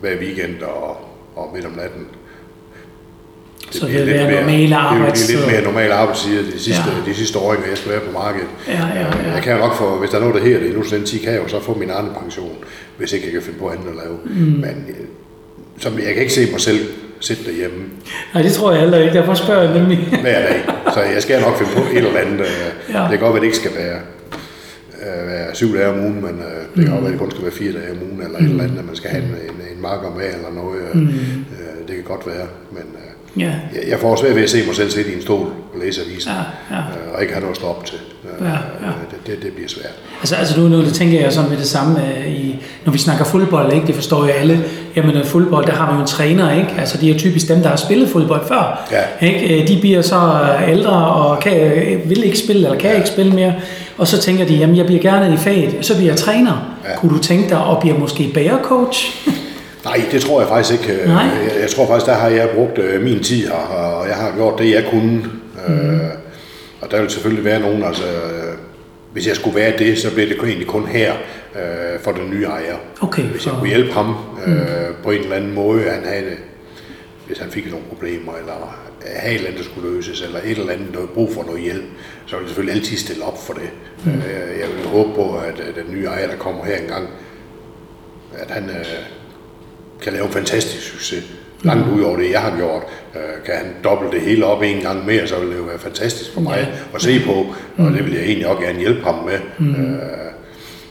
hver 0.00 0.16
weekend 0.20 0.62
og, 0.62 0.96
og 1.36 1.50
midt 1.54 1.66
om 1.66 1.72
natten. 1.72 2.06
så 3.70 3.86
det 3.86 3.94
vil 3.94 4.06
være 4.06 4.40
normale 4.40 4.76
arbejdstider. 4.76 5.38
Det 5.38 5.46
er 5.46 5.50
lidt 5.50 5.64
mere 5.64 5.72
normale 5.72 5.94
arbejdstider 5.94 6.42
de 6.42 6.58
sidste, 6.58 6.82
ja. 6.86 7.10
de 7.10 7.14
sidste 7.14 7.38
år, 7.38 7.52
jeg 7.52 7.78
skal 7.78 7.90
være 7.90 8.00
på 8.00 8.12
markedet. 8.12 8.48
Ja, 8.68 8.72
ja, 8.72 9.00
ja. 9.00 9.32
Jeg 9.32 9.42
kan 9.42 9.52
jo 9.52 9.58
nok 9.58 9.74
få, 9.76 9.98
hvis 9.98 10.10
der 10.10 10.16
er 10.16 10.20
noget, 10.20 10.34
der 10.34 10.42
hedder 10.42 10.60
det, 10.60 10.76
nu 10.76 10.82
så 10.84 10.96
den 10.96 11.04
10 11.04 11.18
kan 11.18 11.32
jeg 11.32 11.42
jo 11.42 11.48
så 11.48 11.60
få 11.60 11.74
min 11.74 11.90
egen 11.90 12.08
pension, 12.22 12.56
hvis 12.98 13.12
ikke 13.12 13.26
jeg 13.26 13.32
kan 13.32 13.42
finde 13.42 13.58
på 13.58 13.68
andet 13.68 13.88
at 13.88 13.96
lave. 13.96 14.18
Mm. 14.24 14.30
Men 14.34 14.86
øh, 14.88 15.06
som, 15.78 15.98
jeg 15.98 16.12
kan 16.14 16.22
ikke 16.22 16.32
se 16.32 16.50
mig 16.50 16.60
selv 16.60 16.78
sidde 17.20 17.44
derhjemme. 17.44 17.84
Nej, 18.34 18.42
det 18.42 18.52
tror 18.52 18.72
jeg 18.72 18.80
heller 18.80 18.98
ikke. 18.98 19.14
Derfor 19.14 19.34
spørger 19.34 19.62
jeg 19.62 19.78
nemlig. 19.78 19.98
Hver 20.26 20.40
dag. 20.48 20.60
Så 20.94 21.00
jeg 21.00 21.22
skal 21.22 21.40
nok 21.40 21.58
finde 21.58 21.72
på 21.72 21.82
et 21.92 21.96
eller 21.96 22.20
andet. 22.20 22.40
Øh, 22.40 22.94
ja. 22.94 23.00
Det 23.00 23.10
kan 23.10 23.18
godt 23.18 23.32
være, 23.34 23.40
det 23.40 23.46
ikke 23.46 23.56
skal 23.56 23.74
være, 23.76 23.98
øh, 25.02 25.28
være 25.28 25.54
syv 25.54 25.74
dage 25.76 25.88
om 25.88 26.00
ugen, 26.00 26.14
men 26.14 26.34
øh, 26.48 26.60
det 26.76 26.84
kan 26.84 26.84
mm. 26.84 26.90
godt 26.90 27.02
være, 27.02 27.12
det 27.12 27.20
kun 27.20 27.30
skal 27.30 27.42
være 27.42 27.52
fire 27.52 27.72
dage 27.72 27.90
om 27.90 27.98
ugen, 28.08 28.22
eller 28.22 28.38
mm. 28.38 28.44
et 28.44 28.50
eller 28.50 28.64
andet, 28.64 28.78
at 28.78 28.84
man 28.84 28.96
skal 28.96 29.10
have 29.10 29.22
en, 29.24 29.30
en, 29.30 29.76
en 29.76 29.82
marker 29.82 30.10
med, 30.18 30.26
eller 30.26 30.52
noget. 30.62 30.94
Mm. 30.94 31.08
Det 31.88 31.94
kan 31.96 32.04
godt 32.04 32.26
være, 32.26 32.46
men 32.72 32.86
Ja. 33.38 33.52
Jeg, 33.74 33.82
jeg 33.88 33.98
får 33.98 34.16
svært 34.16 34.36
ved 34.36 34.42
at 34.42 34.50
se 34.50 34.66
mig 34.66 34.76
selv 34.76 34.90
sidde 34.90 35.10
i 35.10 35.14
en 35.14 35.22
stol 35.22 35.46
og 35.46 35.80
læse 35.84 36.00
avisen, 36.06 36.32
ja, 36.32 36.76
ja. 36.76 36.80
Øh, 36.80 37.14
og 37.14 37.22
ikke 37.22 37.32
have 37.34 37.40
noget 37.40 37.54
at 37.54 37.56
stå 37.56 37.66
op 37.66 37.86
til. 37.86 37.98
Øh, 38.24 38.46
ja, 38.46 38.50
ja. 38.52 38.92
Det, 39.10 39.26
det, 39.26 39.42
det 39.42 39.52
bliver 39.52 39.68
svært. 39.68 39.92
Altså, 40.20 40.36
altså 40.36 40.60
nu, 40.60 40.68
nu 40.68 40.84
det 40.84 40.94
tænker 40.94 41.20
jeg 41.20 41.32
sådan 41.32 41.50
med 41.50 41.58
det 41.58 41.66
samme, 41.66 42.00
i, 42.28 42.56
når 42.84 42.92
vi 42.92 42.98
snakker 42.98 43.24
fodbold, 43.24 43.72
ikke? 43.72 43.86
det 43.86 43.94
forstår 43.94 44.24
jeg 44.24 44.34
alle. 44.34 44.64
Jamen 44.96 45.24
fodbold, 45.24 45.66
der 45.66 45.72
har 45.72 45.90
vi 45.90 45.94
jo 45.94 46.00
en 46.00 46.06
træner, 46.06 46.52
ikke? 46.52 46.74
Altså 46.78 46.98
de 46.98 47.10
er 47.10 47.18
typisk 47.18 47.48
dem, 47.48 47.62
der 47.62 47.68
har 47.68 47.76
spillet 47.76 48.08
fodbold 48.08 48.48
før. 48.48 48.88
Ja. 48.92 49.26
Ikke? 49.26 49.64
De 49.68 49.80
bliver 49.80 50.02
så 50.02 50.46
ældre 50.68 50.92
og 50.92 51.40
kan, 51.40 51.54
vil 52.04 52.24
ikke 52.24 52.38
spille, 52.38 52.64
eller 52.64 52.78
kan 52.78 52.90
ja. 52.90 52.96
ikke 52.96 53.08
spille 53.08 53.32
mere. 53.32 53.54
Og 53.98 54.08
så 54.08 54.20
tænker 54.20 54.44
de, 54.44 54.54
jamen 54.54 54.76
jeg 54.76 54.86
bliver 54.86 55.02
gerne 55.02 55.34
i 55.34 55.36
faget, 55.36 55.74
så 55.80 55.96
bliver 55.96 56.10
jeg 56.10 56.18
træner. 56.18 56.76
Ja. 56.84 56.96
Kunne 56.96 57.16
du 57.16 57.18
tænke 57.22 57.48
dig 57.48 57.58
at 57.70 57.78
blive 57.80 57.98
måske 57.98 58.30
bærecoach? 58.34 59.28
Nej, 59.84 60.00
det 60.12 60.20
tror 60.20 60.40
jeg 60.40 60.48
faktisk 60.48 60.90
ikke. 60.90 61.06
Nej. 61.06 61.22
Jeg, 61.22 61.60
jeg 61.60 61.70
tror 61.70 61.86
faktisk, 61.86 62.06
der 62.06 62.14
har 62.14 62.28
jeg 62.28 62.48
brugt 62.54 62.78
øh, 62.78 63.02
min 63.02 63.22
tid 63.22 63.46
her, 63.46 63.52
og 63.52 64.08
jeg 64.08 64.16
har 64.16 64.32
gjort 64.36 64.58
det, 64.58 64.70
jeg 64.70 64.84
kunne. 64.90 65.30
Mm. 65.68 65.74
Øh, 65.74 66.00
og 66.80 66.90
der 66.90 67.00
vil 67.00 67.10
selvfølgelig 67.10 67.44
være 67.44 67.60
nogen, 67.60 67.82
altså... 67.82 68.04
Øh, 68.04 68.54
hvis 69.12 69.26
jeg 69.26 69.36
skulle 69.36 69.56
være 69.56 69.78
det, 69.78 69.98
så 69.98 70.14
bliver 70.14 70.28
det 70.28 70.36
egentlig 70.38 70.66
kun 70.66 70.86
her 70.86 71.12
øh, 71.54 72.00
for 72.00 72.12
den 72.12 72.30
nye 72.30 72.44
ejer. 72.44 72.76
Okay, 73.00 73.22
hvis 73.22 73.46
jeg 73.46 73.54
kunne 73.58 73.68
hjælpe 73.68 73.92
ham 73.92 74.14
øh, 74.46 74.52
mm. 74.52 74.94
på 75.02 75.10
en 75.10 75.20
eller 75.20 75.36
anden 75.36 75.54
måde, 75.54 75.82
han 75.82 76.04
havde 76.04 76.36
hvis 77.26 77.38
han 77.38 77.50
fik 77.50 77.70
nogle 77.70 77.86
problemer, 77.88 78.32
eller 78.36 78.76
have 79.06 79.30
et 79.30 79.34
eller 79.34 79.48
andet, 79.48 79.64
der 79.64 79.70
skulle 79.70 79.90
løses, 79.90 80.22
eller 80.22 80.38
et 80.44 80.58
eller 80.58 80.72
andet, 80.72 80.92
noget 80.92 81.10
brug 81.10 81.34
for 81.34 81.42
noget 81.42 81.60
hjælp, 81.60 81.84
så 82.26 82.36
vil 82.36 82.42
jeg 82.42 82.48
selvfølgelig 82.48 82.80
altid 82.80 82.96
stille 82.96 83.24
op 83.24 83.46
for 83.46 83.52
det. 83.52 83.70
Mm. 84.04 84.10
Øh, 84.12 84.60
jeg 84.60 84.68
vil 84.76 84.86
håbe 84.86 85.14
på, 85.14 85.36
at, 85.36 85.60
at 85.60 85.74
den 85.74 85.94
nye 85.94 86.04
ejer, 86.04 86.26
der 86.26 86.36
kommer 86.36 86.64
her 86.64 86.76
engang, 86.76 87.08
at 88.38 88.50
han, 88.50 88.70
øh, 88.70 88.84
kan 90.04 90.12
lave 90.12 90.26
en 90.26 90.32
fantastisk 90.32 90.86
succes. 90.92 91.24
Langt 91.62 91.88
ud 91.88 92.02
over 92.02 92.16
det, 92.16 92.30
jeg 92.30 92.40
har 92.40 92.56
gjort. 92.56 92.82
Øh, 93.14 93.44
kan 93.46 93.54
han 93.54 93.66
dobbelt 93.84 94.12
det 94.12 94.20
hele 94.20 94.46
op 94.46 94.62
en 94.62 94.80
gang 94.80 95.06
mere, 95.06 95.26
så 95.26 95.40
vil 95.40 95.50
det 95.50 95.56
jo 95.56 95.62
være 95.62 95.78
fantastisk 95.78 96.32
for 96.34 96.40
mig 96.40 96.58
ja. 96.58 96.66
at 96.94 97.02
se 97.02 97.20
på. 97.26 97.46
Og 97.76 97.92
det 97.92 98.04
vil 98.04 98.12
jeg 98.12 98.22
egentlig 98.22 98.46
også 98.46 98.62
gerne 98.62 98.78
hjælpe 98.78 99.04
ham 99.04 99.14
med. 99.24 99.38
Mm. 99.58 99.94
Øh, 99.94 100.00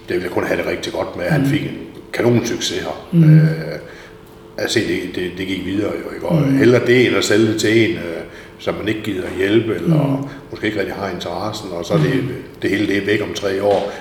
det 0.08 0.16
vil 0.16 0.22
jeg 0.22 0.32
kun 0.32 0.44
have 0.44 0.58
det 0.58 0.68
rigtig 0.68 0.94
godt 0.94 1.18
med. 1.18 1.26
Han 1.26 1.42
mm. 1.42 1.48
fik 1.48 1.62
en 1.62 1.78
kanon 2.14 2.46
succes 2.46 2.80
her. 2.80 3.08
Mm. 3.12 3.40
Øh, 3.40 3.48
altså, 4.58 4.80
det, 4.80 5.16
det, 5.16 5.32
det 5.38 5.48
gik 5.48 5.66
videre 5.66 5.92
jo. 6.06 6.16
Ikke? 6.16 6.26
Og 6.26 6.42
mm. 6.42 6.58
heller 6.58 6.80
det, 6.80 7.06
eller 7.06 7.22
sælge 7.22 7.48
det 7.48 7.62
til 7.62 7.90
en, 7.90 8.00
som 8.60 8.76
man 8.76 8.88
ikke 8.88 9.02
gider 9.04 9.28
hjælpe, 9.38 9.76
eller 9.76 10.18
mm. 10.22 10.28
måske 10.52 10.66
ikke 10.66 10.80
rigtig 10.80 10.96
har 10.96 11.10
interessen, 11.10 11.70
og 11.72 11.86
så 11.86 11.94
er 11.94 11.98
det, 11.98 12.24
det 12.62 12.70
hele 12.70 12.88
det 12.88 12.98
er 12.98 13.06
væk 13.06 13.22
om 13.22 13.34
tre 13.34 13.64
år. 13.64 13.92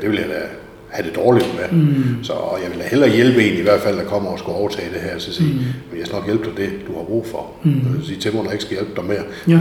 det 0.00 0.10
vil 0.10 0.18
jeg 0.18 0.28
da 0.28 0.42
have 0.90 1.08
det 1.08 1.16
dårligt 1.16 1.46
med. 1.54 1.78
Mm. 1.78 2.18
Så 2.22 2.32
jeg 2.62 2.70
vil 2.74 2.82
hellere 2.90 3.10
hjælpe 3.10 3.50
en 3.50 3.58
i 3.58 3.62
hvert 3.62 3.80
fald, 3.80 3.96
der 3.96 4.04
kommer 4.04 4.30
og 4.30 4.38
skal 4.38 4.52
overtage 4.52 4.88
det 4.94 5.00
her, 5.00 5.18
så 5.18 5.32
sige, 5.32 5.52
mm. 5.52 5.58
men 5.90 5.98
jeg 5.98 6.06
skal 6.06 6.16
nok 6.16 6.26
hjælpe 6.26 6.44
dig 6.44 6.56
det, 6.56 6.70
du 6.86 6.96
har 6.96 7.04
brug 7.04 7.26
for. 7.30 7.46
Mm. 7.62 8.04
Sige 8.04 8.20
til 8.20 8.34
mig, 8.34 8.52
ikke 8.52 8.64
skal 8.64 8.76
hjælpe 8.76 8.92
dig 8.96 9.04
mere. 9.04 9.22
Ja. 9.48 9.54
Øh, 9.54 9.60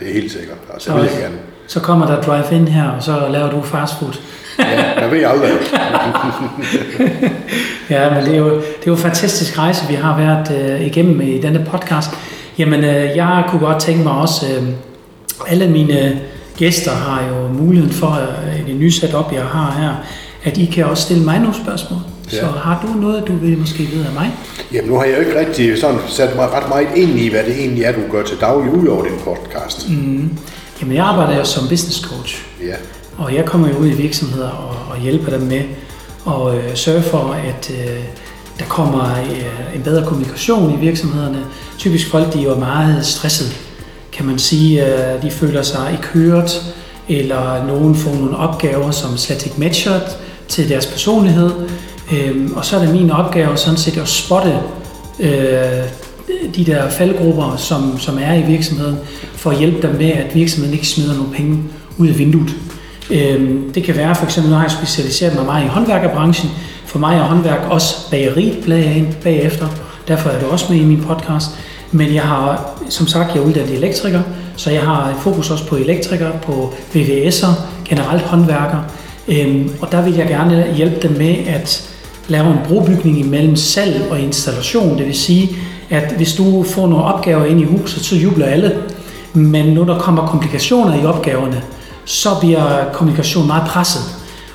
det 0.00 0.08
er 0.08 0.12
helt 0.12 0.32
sikkert. 0.32 0.56
Altså, 0.72 0.90
så, 0.90 0.96
vil 0.96 1.02
jeg 1.02 1.22
gerne. 1.22 1.36
Så 1.66 1.80
kommer 1.80 2.06
der 2.06 2.22
drive-in 2.22 2.68
her, 2.68 2.88
og 2.88 3.02
så 3.02 3.28
laver 3.30 3.50
du 3.50 3.62
fast 3.62 3.98
food. 3.98 4.12
ja, 4.58 5.00
jeg 5.00 5.10
ved 5.10 5.24
aldrig. 5.24 5.50
ja, 7.90 8.14
men 8.14 8.24
det 8.24 8.34
er, 8.34 8.38
jo, 8.38 8.54
det 8.54 8.60
er 8.60 8.86
jo 8.86 8.92
en 8.92 8.98
fantastisk 8.98 9.58
rejse, 9.58 9.88
vi 9.88 9.94
har 9.94 10.18
været 10.18 10.60
øh, 10.60 10.86
igennem 10.86 11.20
i 11.20 11.40
denne 11.40 11.66
podcast. 11.70 12.10
Jamen, 12.58 12.84
øh, 12.84 13.16
jeg 13.16 13.44
kunne 13.48 13.66
godt 13.66 13.82
tænke 13.82 14.02
mig 14.02 14.12
også, 14.12 14.46
øh, 14.46 14.68
alle 15.48 15.70
mine 15.70 16.20
gæster 16.56 16.90
har 16.90 17.28
jo 17.28 17.48
muligheden 17.48 17.92
for, 17.92 18.10
øh, 18.10 18.60
i 18.60 18.72
det 18.72 18.76
nye 18.76 18.90
setup, 18.90 19.32
jeg 19.32 19.42
har 19.42 19.76
her, 19.80 20.04
at 20.42 20.58
I 20.58 20.64
kan 20.64 20.84
også 20.84 21.02
stille 21.02 21.24
mig 21.24 21.38
nogle 21.38 21.54
spørgsmål. 21.54 22.00
Ja. 22.32 22.38
Så 22.38 22.46
har 22.46 22.86
du 22.86 23.00
noget, 23.00 23.28
du 23.28 23.36
vil 23.36 23.58
måske 23.58 23.82
vide 23.82 24.06
af 24.06 24.12
mig? 24.12 24.30
Jamen 24.72 24.90
nu 24.90 24.96
har 24.96 25.04
jeg 25.04 25.14
jo 25.14 25.20
ikke 25.20 25.38
rigtig 25.38 25.78
sådan 25.78 26.00
sat 26.08 26.36
mig 26.36 26.50
ret 26.52 26.68
meget 26.68 26.88
ind 26.96 27.18
i, 27.18 27.28
hvad 27.28 27.44
det 27.44 27.58
egentlig 27.58 27.84
er, 27.84 27.92
du 27.92 28.00
gør 28.10 28.22
til 28.22 28.36
daglig 28.40 28.72
ud 28.72 28.86
over 28.86 29.04
din 29.04 29.18
podcast. 29.24 29.88
Mm. 29.90 30.30
Jamen 30.80 30.96
jeg 30.96 31.04
arbejder 31.04 31.36
jo 31.38 31.44
som 31.44 31.68
business 31.68 32.00
coach. 32.00 32.46
Ja. 32.62 32.74
Og 33.18 33.34
jeg 33.34 33.44
kommer 33.44 33.68
jo 33.68 33.74
ud 33.74 33.86
i 33.86 33.92
virksomheder 33.92 34.48
og, 34.48 34.76
og 34.90 35.00
hjælper 35.02 35.30
dem 35.30 35.40
med 35.40 35.62
at 36.26 36.54
øh, 36.54 36.74
sørge 36.76 37.02
for, 37.02 37.36
at 37.48 37.70
øh, 37.70 38.00
der 38.58 38.64
kommer 38.64 39.12
øh, 39.22 39.76
en 39.76 39.82
bedre 39.82 40.06
kommunikation 40.06 40.74
i 40.74 40.76
virksomhederne. 40.76 41.38
Typisk 41.78 42.10
folk, 42.10 42.32
de 42.32 42.38
er 42.38 42.42
jo 42.42 42.54
meget 42.54 43.06
stresset, 43.06 43.56
kan 44.12 44.26
man 44.26 44.38
sige. 44.38 44.86
Øh, 44.86 45.22
de 45.22 45.30
føler 45.30 45.62
sig 45.62 45.88
ikke 45.92 46.06
hørt, 46.06 46.62
eller 47.08 47.66
nogen 47.66 47.94
får 47.94 48.14
nogle 48.14 48.36
opgaver, 48.36 48.90
som 48.90 49.16
slet 49.16 49.46
ikke 49.46 49.60
matcher 49.60 50.00
til 50.50 50.68
deres 50.68 50.86
personlighed. 50.86 51.50
Øh, 52.12 52.50
og 52.56 52.64
så 52.64 52.76
er 52.76 52.80
det 52.80 52.92
min 52.92 53.10
opgave 53.10 53.56
sådan 53.56 53.78
set 53.78 53.96
at 53.96 54.08
spotte 54.08 54.58
øh, 55.20 55.30
de 56.56 56.64
der 56.66 56.90
faldgrupper, 56.90 57.56
som, 57.56 57.98
som 57.98 58.18
er 58.22 58.34
i 58.34 58.42
virksomheden, 58.42 58.96
for 59.34 59.50
at 59.50 59.58
hjælpe 59.58 59.86
dem 59.86 59.96
med, 59.96 60.10
at 60.10 60.34
virksomheden 60.34 60.74
ikke 60.74 60.88
smider 60.88 61.16
nogle 61.16 61.32
penge 61.32 61.62
ud 61.98 62.08
af 62.08 62.18
vinduet. 62.18 62.54
Øh, 63.10 63.50
det 63.74 63.84
kan 63.84 63.96
være, 63.96 64.14
for 64.14 64.24
eksempel, 64.24 64.50
nu 64.50 64.56
har 64.56 64.64
jeg 64.64 64.70
specialiseret 64.70 65.34
mig 65.34 65.44
meget 65.44 65.64
i 65.64 65.68
håndværkerbranchen. 65.68 66.50
For 66.86 66.98
mig 66.98 67.16
er 67.16 67.22
håndværk 67.22 67.70
også 67.70 68.10
bageriet 68.10 69.16
bagefter. 69.22 69.68
Derfor 70.08 70.30
er 70.30 70.38
det 70.38 70.48
også 70.48 70.66
med 70.72 70.80
i 70.80 70.84
min 70.84 71.00
podcast. 71.00 71.46
Men 71.92 72.14
jeg 72.14 72.22
har, 72.22 72.78
som 72.88 73.06
sagt, 73.06 73.34
jeg 73.34 73.40
er 73.40 73.46
uddannet 73.46 73.74
elektriker, 73.74 74.22
så 74.56 74.70
jeg 74.70 74.82
har 74.82 75.18
fokus 75.20 75.50
også 75.50 75.66
på 75.66 75.76
elektrikere, 75.76 76.32
på 76.42 76.74
VVS'er, 76.94 77.46
generelt 77.88 78.22
håndværkere. 78.22 78.84
Øhm, 79.28 79.70
og 79.80 79.92
der 79.92 80.02
vil 80.02 80.14
jeg 80.14 80.28
gerne 80.28 80.66
hjælpe 80.76 81.08
dem 81.08 81.18
med 81.18 81.34
at 81.46 81.90
lave 82.28 82.46
en 82.46 82.58
brobygning 82.68 83.18
imellem 83.18 83.56
salg 83.56 84.02
og 84.10 84.20
installation. 84.20 84.98
Det 84.98 85.06
vil 85.06 85.14
sige, 85.14 85.50
at 85.90 86.12
hvis 86.16 86.34
du 86.34 86.62
får 86.62 86.86
nogle 86.86 87.04
opgaver 87.04 87.44
ind 87.44 87.60
i 87.60 87.64
huset, 87.64 88.04
så 88.04 88.16
jubler 88.16 88.46
alle. 88.46 88.76
Men 89.32 89.66
når 89.66 89.84
der 89.84 89.98
kommer 89.98 90.26
komplikationer 90.26 91.02
i 91.02 91.06
opgaverne, 91.06 91.62
så 92.04 92.28
bliver 92.40 92.84
kommunikationen 92.92 93.46
meget 93.46 93.68
presset. 93.68 94.02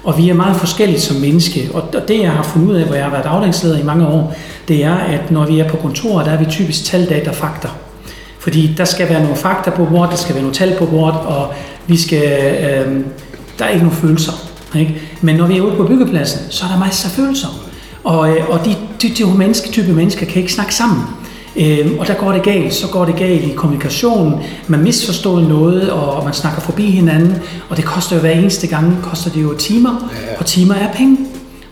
Og 0.03 0.17
vi 0.17 0.29
er 0.29 0.33
meget 0.33 0.55
forskellige 0.55 0.99
som 0.99 1.15
menneske. 1.15 1.69
Og 1.73 1.83
det, 2.07 2.19
jeg 2.19 2.31
har 2.31 2.43
fundet 2.43 2.69
ud 2.69 2.75
af, 2.75 2.85
hvor 2.85 2.95
jeg 2.95 3.03
har 3.03 3.11
været 3.11 3.25
afdelingsleder 3.25 3.79
i 3.79 3.83
mange 3.83 4.07
år, 4.07 4.35
det 4.67 4.83
er, 4.83 4.95
at 4.95 5.31
når 5.31 5.45
vi 5.45 5.59
er 5.59 5.69
på 5.69 5.77
kontoret, 5.77 6.25
der 6.25 6.31
er 6.31 6.37
vi 6.37 6.45
typisk 6.45 6.85
tal, 6.85 7.09
data, 7.09 7.31
fakta. 7.31 7.67
Fordi 8.39 8.73
der 8.77 8.85
skal 8.85 9.09
være 9.09 9.21
nogle 9.21 9.35
fakta 9.35 9.69
på 9.69 9.85
bordet, 9.85 10.11
der 10.11 10.17
skal 10.17 10.35
være 10.35 10.41
nogle 10.43 10.55
tal 10.55 10.75
på 10.77 10.85
bordet, 10.85 11.19
og 11.19 11.53
vi 11.87 11.97
skal, 11.97 12.23
øh, 12.63 13.03
der 13.59 13.65
er 13.65 13.69
ikke 13.69 13.85
nogen 13.85 13.97
følelser. 13.97 14.44
Ikke? 14.79 15.01
Men 15.21 15.35
når 15.35 15.47
vi 15.47 15.57
er 15.57 15.61
ude 15.61 15.75
på 15.75 15.83
byggepladsen, 15.83 16.39
så 16.49 16.65
er 16.65 16.69
der 16.69 16.79
masser 16.79 17.09
af 17.09 17.15
følelser. 17.15 17.47
Og, 18.03 18.29
øh, 18.29 18.49
og 18.49 18.65
de, 18.65 18.75
de, 19.01 19.09
de 19.09 19.37
menneske, 19.37 19.71
type 19.71 19.93
mennesker 19.93 20.25
kan 20.25 20.41
ikke 20.41 20.53
snakke 20.53 20.75
sammen. 20.75 21.03
Øh, 21.55 21.91
og 21.99 22.07
der 22.07 22.13
går 22.13 22.31
det 22.31 22.43
galt. 22.43 22.73
Så 22.73 22.87
går 22.87 23.05
det 23.05 23.15
galt 23.15 23.43
i 23.43 23.53
kommunikationen. 23.55 24.39
Man 24.67 24.83
misforstår 24.83 25.39
noget, 25.39 25.89
og 25.89 26.23
man 26.23 26.33
snakker 26.33 26.61
forbi 26.61 26.85
hinanden. 26.85 27.35
Og 27.69 27.77
det 27.77 27.85
koster 27.85 28.15
jo 28.15 28.19
hver 28.19 28.31
eneste 28.31 28.67
gang, 28.67 28.97
koster 29.03 29.31
det 29.31 29.43
jo 29.43 29.57
timer. 29.57 30.09
Og 30.39 30.45
timer 30.45 30.75
er 30.75 30.93
penge. 30.93 31.17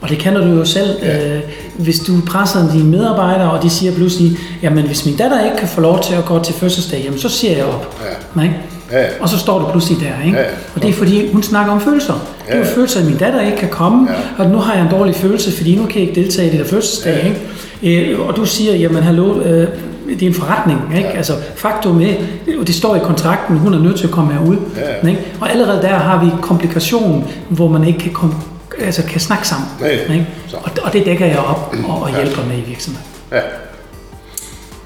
Og 0.01 0.09
det 0.09 0.17
kender 0.17 0.47
du 0.47 0.47
jo 0.47 0.65
selv. 0.65 0.89
Ja. 1.01 1.35
Øh, 1.35 1.41
hvis 1.77 1.99
du 1.99 2.21
presser 2.27 2.71
dine 2.71 2.89
medarbejdere, 2.89 3.51
og 3.51 3.63
de 3.63 3.69
siger 3.69 3.95
pludselig, 3.95 4.37
jamen 4.61 4.85
hvis 4.85 5.05
min 5.05 5.15
datter 5.15 5.45
ikke 5.45 5.57
kan 5.57 5.67
få 5.67 5.81
lov 5.81 6.03
til 6.03 6.13
at 6.13 6.25
gå 6.25 6.43
til 6.43 6.53
fødselsdag, 6.53 7.01
jamen 7.05 7.19
så 7.19 7.29
siger 7.29 7.57
jeg 7.57 7.65
op. 7.65 8.01
Ja. 8.01 8.41
Nej? 8.41 8.53
Ja. 8.93 9.05
Og 9.19 9.29
så 9.29 9.39
står 9.39 9.59
du 9.59 9.71
pludselig 9.71 9.99
der, 9.99 10.25
ikke? 10.25 10.37
Ja. 10.37 10.45
Og 10.75 10.81
det 10.81 10.89
er 10.89 10.93
fordi, 10.93 11.31
hun 11.31 11.43
snakker 11.43 11.71
om 11.71 11.81
følelser. 11.81 12.27
Ja. 12.49 12.53
Det 12.53 12.61
er 12.61 12.65
følelser, 12.65 12.99
at 12.99 13.05
min 13.05 13.17
datter 13.17 13.41
ikke 13.41 13.57
kan 13.57 13.69
komme, 13.69 14.07
ja. 14.11 14.43
og 14.43 14.49
nu 14.49 14.57
har 14.57 14.73
jeg 14.73 14.83
en 14.83 14.91
dårlig 14.91 15.15
følelse, 15.15 15.51
fordi 15.51 15.75
nu 15.75 15.85
kan 15.85 16.01
jeg 16.01 16.09
ikke 16.09 16.21
deltage 16.21 16.47
i 16.47 16.51
det 16.51 16.59
der 16.59 16.65
fødselsdag, 16.65 17.13
ja. 17.13 17.27
ikke? 17.27 18.11
Øh, 18.11 18.27
og 18.27 18.35
du 18.35 18.45
siger, 18.45 18.75
jamen 18.75 19.03
hallo, 19.03 19.41
øh, 19.41 19.67
det 20.09 20.23
er 20.23 20.27
en 20.27 20.33
forretning, 20.33 20.79
ikke? 20.97 21.09
Ja. 21.09 21.17
Altså 21.17 21.33
faktum 21.55 22.01
er, 22.01 22.13
og 22.59 22.67
det 22.67 22.75
står 22.75 22.95
i 22.95 22.99
kontrakten, 23.03 23.57
hun 23.57 23.73
er 23.73 23.79
nødt 23.79 23.97
til 23.97 24.07
at 24.07 24.11
komme 24.11 24.33
herud. 24.33 24.57
Ja. 25.03 25.07
Ikke? 25.07 25.21
Og 25.41 25.51
allerede 25.51 25.81
der 25.81 25.95
har 25.95 26.25
vi 26.25 26.31
komplikation, 26.41 27.27
hvor 27.49 27.67
man 27.67 27.83
ikke 27.83 27.99
kan 27.99 28.11
komme 28.11 28.35
altså 28.79 29.03
kan 29.03 29.19
snakke 29.19 29.47
sammen. 29.47 29.69
Ja, 29.81 30.13
ikke? 30.13 30.27
Og, 30.53 30.71
og 30.83 30.93
det 30.93 31.05
dækker 31.05 31.25
jeg 31.25 31.37
op 31.37 31.75
og, 31.87 32.01
og 32.01 32.15
hjælper 32.15 32.41
ja. 32.41 32.47
med 32.47 32.57
i 32.57 32.61
virksomheden. 32.61 33.07
Ja. 33.31 33.41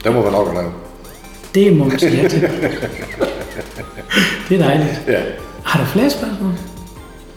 Det 0.04 0.14
må 0.14 0.22
være 0.22 0.32
nok 0.32 0.48
at 0.48 0.54
lave. 0.54 0.72
Det 1.56 1.78
må 1.78 1.84
man 1.86 2.00
sige 2.00 2.22
ja 2.22 2.28
til. 2.28 2.50
det 4.50 4.62
er 4.62 4.66
dejligt. 4.68 5.02
Ja. 5.08 5.20
Har 5.64 5.80
du 5.80 5.86
flere 5.86 6.10
spørgsmål? 6.10 6.52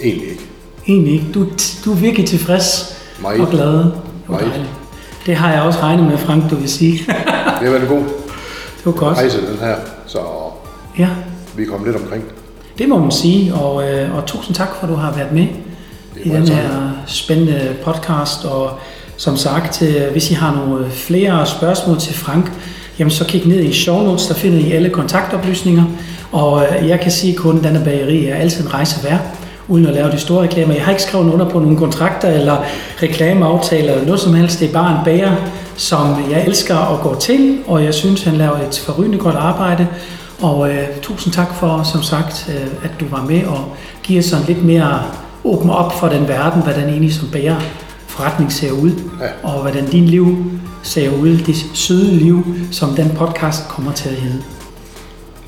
Egentlig 0.00 0.28
ikke. 0.30 0.42
Egentlig 0.88 1.12
ikke. 1.12 1.26
Du, 1.35 1.46
du 1.85 1.92
er 1.92 1.96
virkelig 1.96 2.28
tilfreds 2.28 2.96
Meget. 3.22 3.40
og 3.40 3.50
glad. 3.50 3.85
Meget. 4.28 4.66
Det 5.26 5.37
har 5.37 5.52
jeg 5.52 5.62
også 5.62 5.78
regnet 5.83 6.06
med, 6.06 6.18
Frank, 6.18 6.50
du 6.50 6.54
vil 6.54 6.68
sige. 6.68 6.98
det 7.61 7.68
er 7.68 7.70
vel 7.70 7.87
god. 7.88 8.02
var 8.85 8.92
godt. 8.92 9.16
rejse 9.16 9.46
den 9.46 9.59
her, 9.59 9.74
så 10.06 10.18
Ja, 10.98 11.09
vi 11.56 11.64
kom 11.64 11.85
lidt 11.85 11.96
omkring. 11.96 12.24
det 12.78 12.88
må 12.88 12.98
man 12.98 13.11
sige, 13.11 13.54
og, 13.54 13.90
øh, 13.92 14.16
og 14.16 14.26
tusind 14.26 14.56
tak 14.56 14.68
for, 14.76 14.83
at 14.83 14.88
du 14.88 14.94
har 14.94 15.12
været 15.14 15.33
med 15.33 15.46
i 16.24 16.30
var 16.30 16.37
den 16.37 16.48
her 16.48 16.90
spændende 17.06 17.76
podcast, 17.85 18.44
og 18.44 18.78
som 19.16 19.37
sagt, 19.37 19.83
øh, 19.83 20.12
hvis 20.12 20.30
I 20.30 20.35
har 20.35 20.54
nogle 20.54 20.90
flere 20.90 21.46
spørgsmål 21.46 21.98
til 21.98 22.14
Frank, 22.14 22.52
jamen 22.98 23.11
så 23.11 23.24
kig 23.26 23.46
ned 23.46 23.61
i 23.61 23.72
show 23.72 24.02
notes, 24.02 24.26
der 24.26 24.35
finder 24.35 24.59
I 24.59 24.72
alle 24.72 24.90
kontaktoplysninger, 24.90 25.85
og 26.32 26.62
øh, 26.82 26.88
jeg 26.88 27.00
kan 27.00 27.10
sige 27.10 27.34
kun, 27.34 27.58
at 27.58 27.64
denne 27.64 27.80
bageri 27.84 28.26
er 28.26 28.36
altid 28.36 28.64
en 28.64 28.74
rejse 28.74 29.04
værd, 29.04 29.20
uden 29.68 29.86
at 29.86 29.94
lave 29.94 30.10
de 30.10 30.18
store 30.18 30.42
reklamer. 30.42 30.74
Jeg 30.74 30.82
har 30.84 30.90
ikke 30.90 31.02
skrevet 31.02 31.32
under 31.32 31.48
på 31.48 31.58
nogle 31.58 31.76
kontrakter 31.76 32.28
eller 32.28 32.56
reklameaftaler 33.02 33.92
eller 33.92 34.04
noget 34.04 34.20
som 34.20 34.34
helst. 34.34 34.60
Det 34.60 34.68
er 34.68 34.72
bare 34.72 34.90
en 34.98 35.04
bager, 35.04 35.32
som 35.76 36.16
jeg 36.30 36.44
elsker 36.46 36.76
at 36.94 37.00
gå 37.00 37.16
til, 37.20 37.58
og 37.66 37.84
jeg 37.84 37.94
synes, 37.94 38.22
han 38.22 38.34
laver 38.34 38.56
et 38.68 38.82
forrygende 38.86 39.18
godt 39.18 39.34
arbejde. 39.36 39.86
Og 40.42 40.70
øh, 40.70 40.86
tusind 41.02 41.32
tak 41.32 41.54
for, 41.54 41.82
som 41.92 42.02
sagt, 42.02 42.46
øh, 42.54 42.66
at 42.84 42.90
du 43.00 43.04
var 43.10 43.24
med 43.28 43.44
og 43.44 43.64
giver 44.02 44.22
sådan 44.22 44.44
lidt 44.46 44.64
mere 44.64 45.02
åben 45.44 45.70
op 45.70 45.92
for 46.00 46.08
den 46.08 46.28
verden, 46.28 46.62
hvordan 46.62 46.88
egentlig 46.88 47.14
som 47.14 47.28
bager 47.32 47.56
forretning 48.06 48.52
ser 48.52 48.72
ud, 48.72 48.90
Ja. 49.20 49.26
og 49.48 49.60
hvordan 49.62 49.86
din 49.90 50.04
liv 50.06 50.36
ser 50.82 51.10
ud, 51.22 51.36
det 51.38 51.56
søde 51.74 52.14
liv, 52.16 52.44
som 52.72 52.90
den 52.90 53.10
podcast 53.16 53.68
kommer 53.68 53.92
til 53.92 54.08
at 54.08 54.14
hedde. 54.14 54.42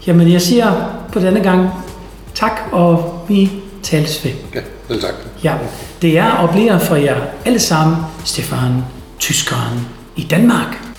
Jamen, 0.07 0.33
jeg 0.33 0.43
siger 0.43 0.73
på 1.13 1.21
denne 1.21 1.41
gang 1.41 1.71
tak, 2.35 2.61
og 2.73 3.25
vi 3.29 3.51
tales 3.83 4.25
ved. 4.25 4.33
Ja, 4.55 4.61
selv 4.89 5.01
tak. 5.01 5.15
Ja, 5.45 5.55
det 6.03 6.19
er 6.19 6.31
og 6.31 6.51
bliver 6.51 6.79
for 6.79 6.97
jer 6.97 7.17
alle 7.45 7.59
sammen 7.59 7.97
Stefan 8.25 8.85
Tyskeren 9.19 9.89
i 10.17 10.23
Danmark. 10.23 10.92